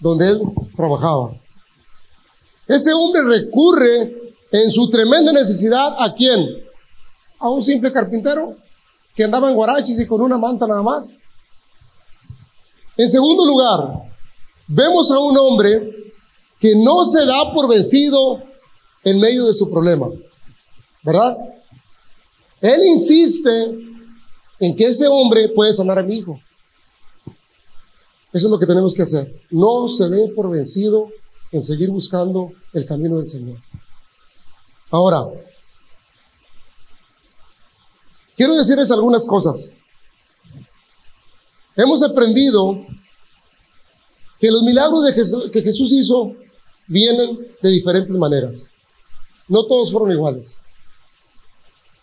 donde 0.00 0.28
él 0.28 0.40
trabajaba. 0.76 1.32
Ese 2.66 2.92
hombre 2.92 3.22
recurre 3.22 4.16
en 4.52 4.70
su 4.70 4.88
tremenda 4.90 5.32
necesidad 5.32 5.94
a 5.98 6.14
quién? 6.14 6.48
A 7.40 7.50
un 7.50 7.64
simple 7.64 7.92
carpintero 7.92 8.54
que 9.14 9.24
andaba 9.24 9.48
en 9.48 9.56
guarachis 9.56 9.98
y 9.98 10.06
con 10.06 10.20
una 10.20 10.38
manta 10.38 10.66
nada 10.66 10.82
más. 10.82 11.18
En 12.96 13.08
segundo 13.08 13.44
lugar, 13.44 13.92
vemos 14.68 15.10
a 15.10 15.18
un 15.18 15.36
hombre 15.36 15.90
que 16.60 16.74
no 16.76 17.04
se 17.04 17.24
da 17.26 17.52
por 17.52 17.68
vencido 17.68 18.40
en 19.02 19.18
medio 19.18 19.46
de 19.46 19.54
su 19.54 19.70
problema, 19.70 20.08
¿verdad? 21.02 21.36
Él 22.60 22.80
insiste 22.84 23.50
en 24.60 24.76
que 24.76 24.88
ese 24.88 25.08
hombre 25.08 25.48
puede 25.48 25.72
sanar 25.72 25.98
a 25.98 26.02
mi 26.02 26.18
hijo. 26.18 26.38
Eso 28.32 28.46
es 28.46 28.50
lo 28.50 28.58
que 28.58 28.66
tenemos 28.66 28.94
que 28.94 29.02
hacer. 29.02 29.32
No 29.50 29.88
se 29.88 30.08
dé 30.08 30.28
por 30.34 30.50
vencido 30.50 31.08
en 31.52 31.64
seguir 31.64 31.90
buscando 31.90 32.50
el 32.72 32.86
camino 32.86 33.18
del 33.18 33.28
Señor. 33.28 33.58
Ahora, 34.90 35.28
quiero 38.36 38.56
decirles 38.56 38.90
algunas 38.90 39.26
cosas. 39.26 39.78
Hemos 41.76 42.02
aprendido 42.02 42.84
que 44.38 44.50
los 44.50 44.62
milagros 44.62 45.04
de 45.04 45.50
que 45.50 45.62
Jesús 45.62 45.92
hizo 45.92 46.32
vienen 46.86 47.38
de 47.62 47.70
diferentes 47.70 48.16
maneras. 48.16 48.70
No 49.48 49.66
todos 49.66 49.90
fueron 49.90 50.12
iguales. 50.12 50.54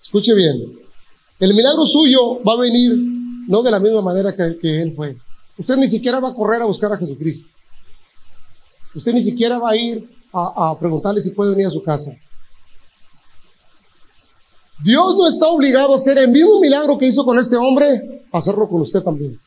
Escuche 0.03 0.33
bien. 0.33 0.61
El 1.39 1.53
milagro 1.53 1.85
suyo 1.85 2.41
va 2.43 2.53
a 2.53 2.61
venir 2.61 2.93
no 3.47 3.61
de 3.61 3.71
la 3.71 3.79
misma 3.79 4.01
manera 4.01 4.35
que, 4.35 4.57
que 4.57 4.81
Él 4.81 4.93
fue. 4.95 5.15
Usted 5.57 5.75
ni 5.77 5.89
siquiera 5.89 6.19
va 6.19 6.29
a 6.29 6.33
correr 6.33 6.61
a 6.61 6.65
buscar 6.65 6.91
a 6.93 6.97
Jesucristo. 6.97 7.47
Usted 8.93 9.13
ni 9.13 9.21
siquiera 9.21 9.57
va 9.57 9.71
a 9.71 9.75
ir 9.75 10.07
a, 10.33 10.75
preguntarle 10.79 11.21
si 11.21 11.31
puede 11.31 11.51
venir 11.51 11.67
a 11.67 11.71
su 11.71 11.81
casa. 11.81 12.11
Dios 14.83 15.15
no 15.15 15.27
está 15.27 15.47
obligado 15.47 15.93
a 15.93 15.95
hacer 15.95 16.17
el 16.19 16.29
mismo 16.29 16.59
milagro 16.59 16.97
que 16.97 17.07
hizo 17.07 17.25
con 17.25 17.39
este 17.39 17.55
hombre, 17.55 18.25
hacerlo 18.31 18.69
con 18.69 18.81
usted 18.81 19.01
también. 19.01 19.39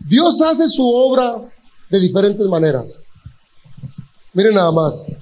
Dios 0.00 0.40
hace 0.42 0.68
su 0.68 0.86
obra 0.86 1.40
de 1.90 2.00
diferentes 2.00 2.46
maneras. 2.46 3.04
Miren 4.34 4.54
nada 4.54 4.72
más. 4.72 5.16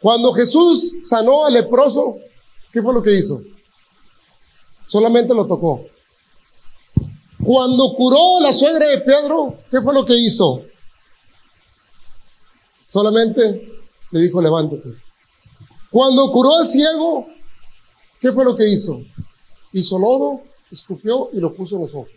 Cuando 0.00 0.32
Jesús 0.32 0.94
sanó 1.02 1.44
al 1.44 1.52
leproso, 1.52 2.16
¿qué 2.72 2.82
fue 2.82 2.94
lo 2.94 3.02
que 3.02 3.14
hizo? 3.18 3.42
Solamente 4.88 5.34
lo 5.34 5.46
tocó. 5.46 5.84
Cuando 7.52 7.92
curó 7.94 8.38
la 8.40 8.52
suegra 8.52 8.86
de 8.86 8.98
Pedro, 8.98 9.58
¿qué 9.72 9.80
fue 9.80 9.92
lo 9.92 10.06
que 10.06 10.16
hizo? 10.16 10.62
Solamente 12.88 13.68
le 14.12 14.20
dijo, 14.20 14.40
levántate. 14.40 14.88
Cuando 15.90 16.30
curó 16.30 16.54
al 16.54 16.64
ciego, 16.64 17.26
¿qué 18.20 18.30
fue 18.30 18.44
lo 18.44 18.54
que 18.54 18.68
hizo? 18.68 19.00
Hizo 19.72 19.98
lodo, 19.98 20.42
escupió 20.70 21.30
y 21.32 21.40
lo 21.40 21.52
puso 21.52 21.74
en 21.74 21.82
los 21.82 21.90
ojos. 21.92 22.12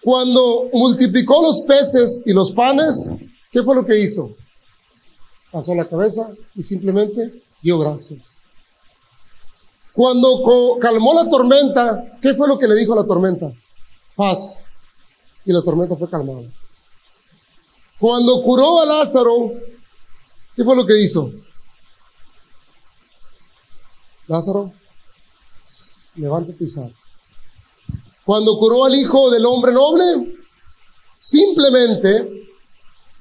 Cuando 0.00 0.70
multiplicó 0.72 1.42
los 1.42 1.60
peces 1.60 2.22
y 2.24 2.32
los 2.32 2.52
panes, 2.52 3.10
¿qué 3.50 3.62
fue 3.62 3.74
lo 3.74 3.84
que 3.84 4.00
hizo? 4.00 4.30
Pasó 5.50 5.74
la 5.74 5.86
cabeza 5.86 6.30
y 6.54 6.62
simplemente 6.62 7.30
dio 7.60 7.78
gracias. 7.78 8.31
Cuando 9.92 10.78
calmó 10.80 11.12
la 11.14 11.28
tormenta, 11.28 12.02
¿qué 12.20 12.34
fue 12.34 12.48
lo 12.48 12.58
que 12.58 12.66
le 12.66 12.74
dijo 12.76 12.94
a 12.94 13.02
la 13.02 13.06
tormenta? 13.06 13.50
Paz. 14.16 14.64
Y 15.44 15.52
la 15.52 15.62
tormenta 15.62 15.96
fue 15.96 16.08
calmada. 16.08 16.42
Cuando 17.98 18.42
curó 18.42 18.80
a 18.80 18.86
Lázaro, 18.86 19.52
¿qué 20.56 20.64
fue 20.64 20.74
lo 20.74 20.86
que 20.86 21.00
hizo? 21.00 21.30
Lázaro, 24.28 24.72
levántate 26.16 26.64
y 26.64 26.70
sal. 26.70 26.92
Cuando 28.24 28.58
curó 28.58 28.84
al 28.84 28.94
hijo 28.94 29.30
del 29.30 29.44
hombre 29.46 29.72
noble, 29.72 30.36
simplemente 31.18 32.46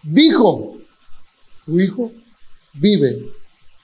dijo, 0.03 0.77
tu 1.65 1.79
hijo 1.79 2.11
vive. 2.73 3.40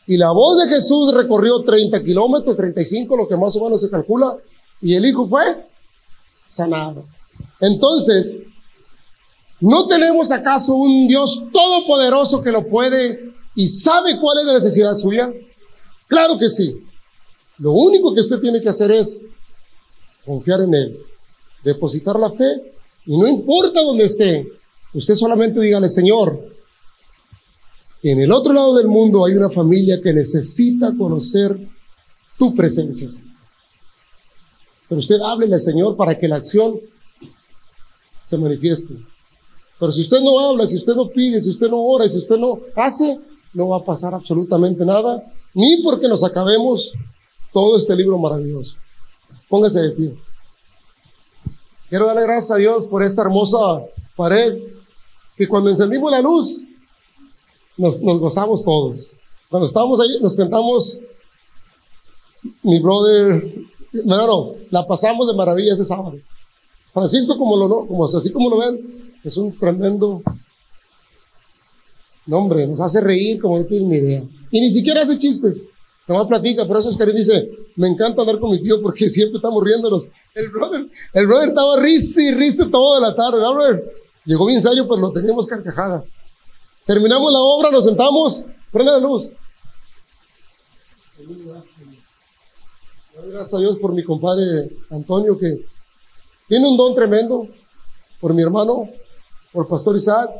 Y 0.07 0.15
la 0.17 0.31
voz 0.31 0.63
de 0.63 0.69
Jesús 0.69 1.13
recorrió 1.13 1.61
30 1.61 2.01
kilómetros, 2.03 2.55
35, 2.55 3.17
lo 3.17 3.27
que 3.27 3.35
más 3.35 3.55
o 3.57 3.63
menos 3.63 3.81
se 3.81 3.89
calcula, 3.89 4.35
y 4.81 4.95
el 4.95 5.05
hijo 5.05 5.27
fue 5.27 5.43
sanado. 6.47 7.03
Entonces, 7.59 8.39
¿no 9.59 9.87
tenemos 9.87 10.31
acaso 10.31 10.75
un 10.75 11.07
Dios 11.07 11.43
todopoderoso 11.51 12.41
que 12.41 12.51
lo 12.51 12.65
puede 12.67 13.19
y 13.55 13.67
sabe 13.67 14.17
cuál 14.19 14.39
es 14.39 14.45
la 14.45 14.53
necesidad 14.53 14.95
suya? 14.95 15.29
Claro 16.07 16.37
que 16.37 16.49
sí. 16.49 16.73
Lo 17.57 17.73
único 17.73 18.13
que 18.13 18.21
usted 18.21 18.39
tiene 18.39 18.61
que 18.61 18.69
hacer 18.69 18.91
es 18.91 19.21
confiar 20.25 20.61
en 20.61 20.73
Él, 20.73 20.97
depositar 21.63 22.17
la 22.17 22.29
fe 22.31 22.45
y 23.05 23.17
no 23.17 23.27
importa 23.27 23.81
dónde 23.81 24.05
esté, 24.05 24.47
usted 24.93 25.15
solamente 25.15 25.59
dígale, 25.59 25.89
Señor, 25.89 26.39
en 28.03 28.19
el 28.19 28.31
otro 28.31 28.53
lado 28.53 28.75
del 28.75 28.87
mundo 28.87 29.25
hay 29.25 29.33
una 29.33 29.49
familia 29.49 29.99
que 30.01 30.13
necesita 30.13 30.93
conocer 30.97 31.57
tu 32.37 32.55
presencia. 32.55 33.09
Pero 34.87 34.99
usted 34.99 35.19
háblele 35.21 35.55
al 35.55 35.61
Señor 35.61 35.95
para 35.95 36.17
que 36.17 36.27
la 36.27 36.37
acción 36.37 36.75
se 38.25 38.37
manifieste. 38.37 38.93
Pero 39.79 39.91
si 39.91 40.01
usted 40.01 40.21
no 40.21 40.39
habla, 40.39 40.67
si 40.67 40.77
usted 40.77 40.95
no 40.95 41.07
pide, 41.07 41.41
si 41.41 41.49
usted 41.49 41.69
no 41.69 41.77
ora, 41.77 42.07
si 42.07 42.19
usted 42.19 42.37
no 42.37 42.59
hace, 42.75 43.19
no 43.53 43.69
va 43.69 43.77
a 43.77 43.85
pasar 43.85 44.13
absolutamente 44.13 44.85
nada, 44.85 45.23
ni 45.53 45.81
porque 45.83 46.07
nos 46.07 46.23
acabemos 46.23 46.93
todo 47.53 47.77
este 47.77 47.95
libro 47.95 48.17
maravilloso. 48.17 48.75
Póngase 49.49 49.79
de 49.81 49.91
pie. 49.91 50.13
Quiero 51.89 52.05
darle 52.05 52.23
gracias 52.23 52.51
a 52.51 52.57
Dios 52.57 52.85
por 52.85 53.03
esta 53.03 53.21
hermosa 53.21 53.57
pared, 54.15 54.57
que 55.35 55.47
cuando 55.47 55.69
encendimos 55.69 56.11
la 56.11 56.21
luz, 56.21 56.61
nos, 57.77 58.01
gozamos 58.01 58.63
todos. 58.63 59.15
Cuando 59.49 59.67
estábamos 59.67 59.99
ahí, 59.99 60.19
nos 60.21 60.33
sentamos, 60.33 60.99
mi 62.63 62.79
brother, 62.79 63.53
bueno, 64.03 64.51
la 64.71 64.85
pasamos 64.85 65.27
de 65.27 65.33
maravilla 65.33 65.73
ese 65.73 65.85
sábado. 65.85 66.17
Francisco, 66.93 67.37
como 67.37 67.55
lo, 67.55 67.87
como, 67.87 68.05
así 68.05 68.31
como 68.31 68.49
lo 68.49 68.57
ven, 68.57 68.79
es 69.23 69.37
un 69.37 69.57
tremendo 69.57 70.21
nombre, 72.25 72.67
nos 72.67 72.79
hace 72.81 73.01
reír 73.01 73.39
como 73.39 73.59
no 73.59 73.65
tienen 73.65 73.89
ni 73.89 73.97
idea. 73.97 74.23
Y 74.51 74.61
ni 74.61 74.69
siquiera 74.69 75.03
hace 75.03 75.17
chistes. 75.17 75.69
Nomás 76.07 76.27
platica, 76.27 76.65
por 76.65 76.77
eso 76.77 76.89
Oscar 76.89 77.13
dice, 77.13 77.49
me 77.75 77.87
encanta 77.87 78.21
hablar 78.21 78.39
con 78.39 78.51
mi 78.51 78.61
tío 78.61 78.81
porque 78.81 79.09
siempre 79.09 79.37
estamos 79.37 79.63
riéndonos. 79.63 80.07
El 80.33 80.49
brother, 80.49 80.85
el 81.13 81.27
brother 81.27 81.49
estaba 81.49 81.79
risa 81.79 82.21
y 82.21 82.33
risa 82.33 82.67
toda 82.69 82.99
la 82.99 83.15
tarde, 83.15 83.41
¿no, 83.41 83.53
brother? 83.53 83.83
Llegó 84.25 84.45
bien 84.45 84.61
serio, 84.61 84.87
pues 84.87 84.99
lo 84.99 85.11
teníamos 85.11 85.47
carcajadas. 85.47 86.03
Terminamos 86.87 87.33
la 87.33 87.39
obra, 87.39 87.69
nos 87.69 87.83
sentamos, 87.83 88.45
prende 88.71 88.93
la 88.93 88.99
luz. 88.99 89.29
Gracias 93.25 93.53
a 93.53 93.59
Dios 93.59 93.77
por 93.79 93.93
mi 93.93 94.03
compadre 94.03 94.69
Antonio, 94.91 95.37
que 95.37 95.53
tiene 96.47 96.65
un 96.65 96.77
don 96.77 96.95
tremendo, 96.95 97.45
por 98.21 98.33
mi 98.33 98.41
hermano, 98.41 98.87
por 99.51 99.67
Pastor 99.67 99.97
Isaac, 99.97 100.31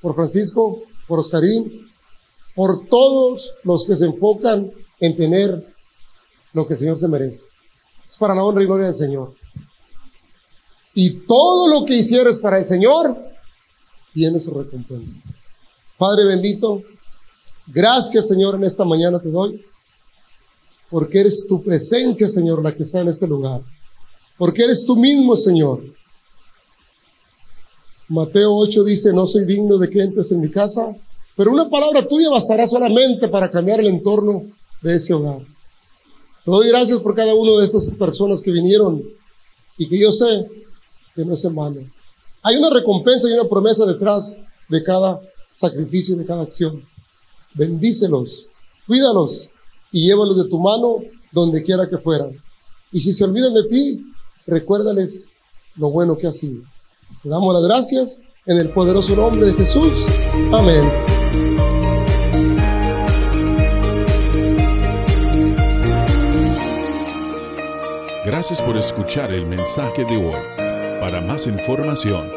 por 0.00 0.14
Francisco, 0.14 0.80
por 1.06 1.18
Oscarín, 1.18 1.86
por 2.54 2.86
todos 2.86 3.54
los 3.64 3.84
que 3.84 3.94
se 3.94 4.06
enfocan 4.06 4.70
en 5.00 5.16
tener 5.18 5.66
lo 6.54 6.66
que 6.66 6.74
el 6.74 6.78
Señor 6.78 6.98
se 6.98 7.08
merece. 7.08 7.44
Es 8.08 8.16
para 8.16 8.34
la 8.34 8.42
honra 8.42 8.62
y 8.62 8.66
gloria 8.66 8.86
del 8.86 8.96
Señor. 8.96 9.34
Y 10.94 11.26
todo 11.26 11.68
lo 11.68 11.84
que 11.84 11.96
hicieres 11.96 12.38
para 12.38 12.58
el 12.58 12.64
Señor 12.64 13.16
tiene 14.14 14.40
su 14.40 14.50
recompensa. 14.52 15.20
Padre 16.00 16.24
bendito, 16.24 16.80
gracias 17.66 18.28
Señor 18.28 18.54
en 18.54 18.64
esta 18.64 18.86
mañana 18.86 19.18
te 19.18 19.30
doy, 19.30 19.62
porque 20.88 21.20
eres 21.20 21.46
tu 21.46 21.62
presencia 21.62 22.26
Señor 22.26 22.62
la 22.64 22.74
que 22.74 22.84
está 22.84 23.00
en 23.00 23.08
este 23.08 23.26
lugar, 23.26 23.60
porque 24.38 24.64
eres 24.64 24.86
tú 24.86 24.96
mismo 24.96 25.36
Señor. 25.36 25.82
Mateo 28.08 28.56
8 28.56 28.82
dice, 28.82 29.12
no 29.12 29.26
soy 29.26 29.44
digno 29.44 29.76
de 29.76 29.90
que 29.90 30.00
entres 30.00 30.32
en 30.32 30.40
mi 30.40 30.50
casa, 30.50 30.96
pero 31.36 31.52
una 31.52 31.68
palabra 31.68 32.08
tuya 32.08 32.30
bastará 32.30 32.66
solamente 32.66 33.28
para 33.28 33.50
cambiar 33.50 33.80
el 33.80 33.88
entorno 33.88 34.44
de 34.80 34.96
ese 34.96 35.12
hogar. 35.12 35.40
Te 36.46 36.50
doy 36.50 36.68
gracias 36.68 36.98
por 37.00 37.14
cada 37.14 37.34
una 37.34 37.60
de 37.60 37.66
estas 37.66 37.92
personas 37.92 38.40
que 38.40 38.52
vinieron 38.52 39.02
y 39.76 39.86
que 39.86 39.98
yo 39.98 40.12
sé 40.12 40.48
que 41.14 41.26
no 41.26 41.34
es 41.34 41.44
en. 41.44 41.86
Hay 42.40 42.56
una 42.56 42.70
recompensa 42.70 43.28
y 43.28 43.34
una 43.34 43.46
promesa 43.46 43.84
detrás 43.84 44.38
de 44.70 44.82
cada 44.82 45.20
sacrificio, 45.60 46.16
de 46.16 46.24
cada 46.24 46.42
acción. 46.42 46.82
Bendícelos, 47.54 48.46
cuídalos 48.86 49.48
y 49.92 50.06
llévalos 50.06 50.36
de 50.38 50.48
tu 50.48 50.58
mano 50.58 50.96
donde 51.32 51.62
quiera 51.62 51.88
que 51.88 51.98
fueran. 51.98 52.30
Y 52.92 53.00
si 53.00 53.12
se 53.12 53.24
olvidan 53.24 53.52
de 53.52 53.68
ti, 53.68 54.00
recuérdales 54.46 55.26
lo 55.76 55.90
bueno 55.90 56.16
que 56.16 56.26
ha 56.26 56.32
sido. 56.32 56.62
Te 57.22 57.28
damos 57.28 57.52
las 57.52 57.62
gracias 57.64 58.22
en 58.46 58.58
el 58.58 58.70
poderoso 58.70 59.14
nombre 59.14 59.46
de 59.46 59.54
Jesús. 59.54 60.06
Amén. 60.52 60.90
Gracias 68.24 68.62
por 68.62 68.76
escuchar 68.76 69.32
el 69.32 69.46
mensaje 69.46 70.04
de 70.04 70.16
hoy. 70.16 71.00
Para 71.00 71.20
más 71.20 71.46
información, 71.46 72.30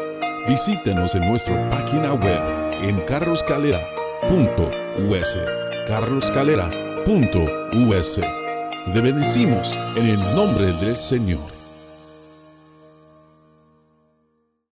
visítenos 0.46 1.14
en 1.14 1.26
nuestra 1.26 1.68
página 1.70 2.14
web 2.14 2.63
en 2.82 3.00
carloscalera.us. 3.02 5.38
carloscalera.us. 5.86 8.20
Te 8.92 9.00
bendecimos 9.00 9.78
en 9.96 10.06
el 10.06 10.18
nombre 10.36 10.66
del 10.84 10.96
Señor. 10.96 11.53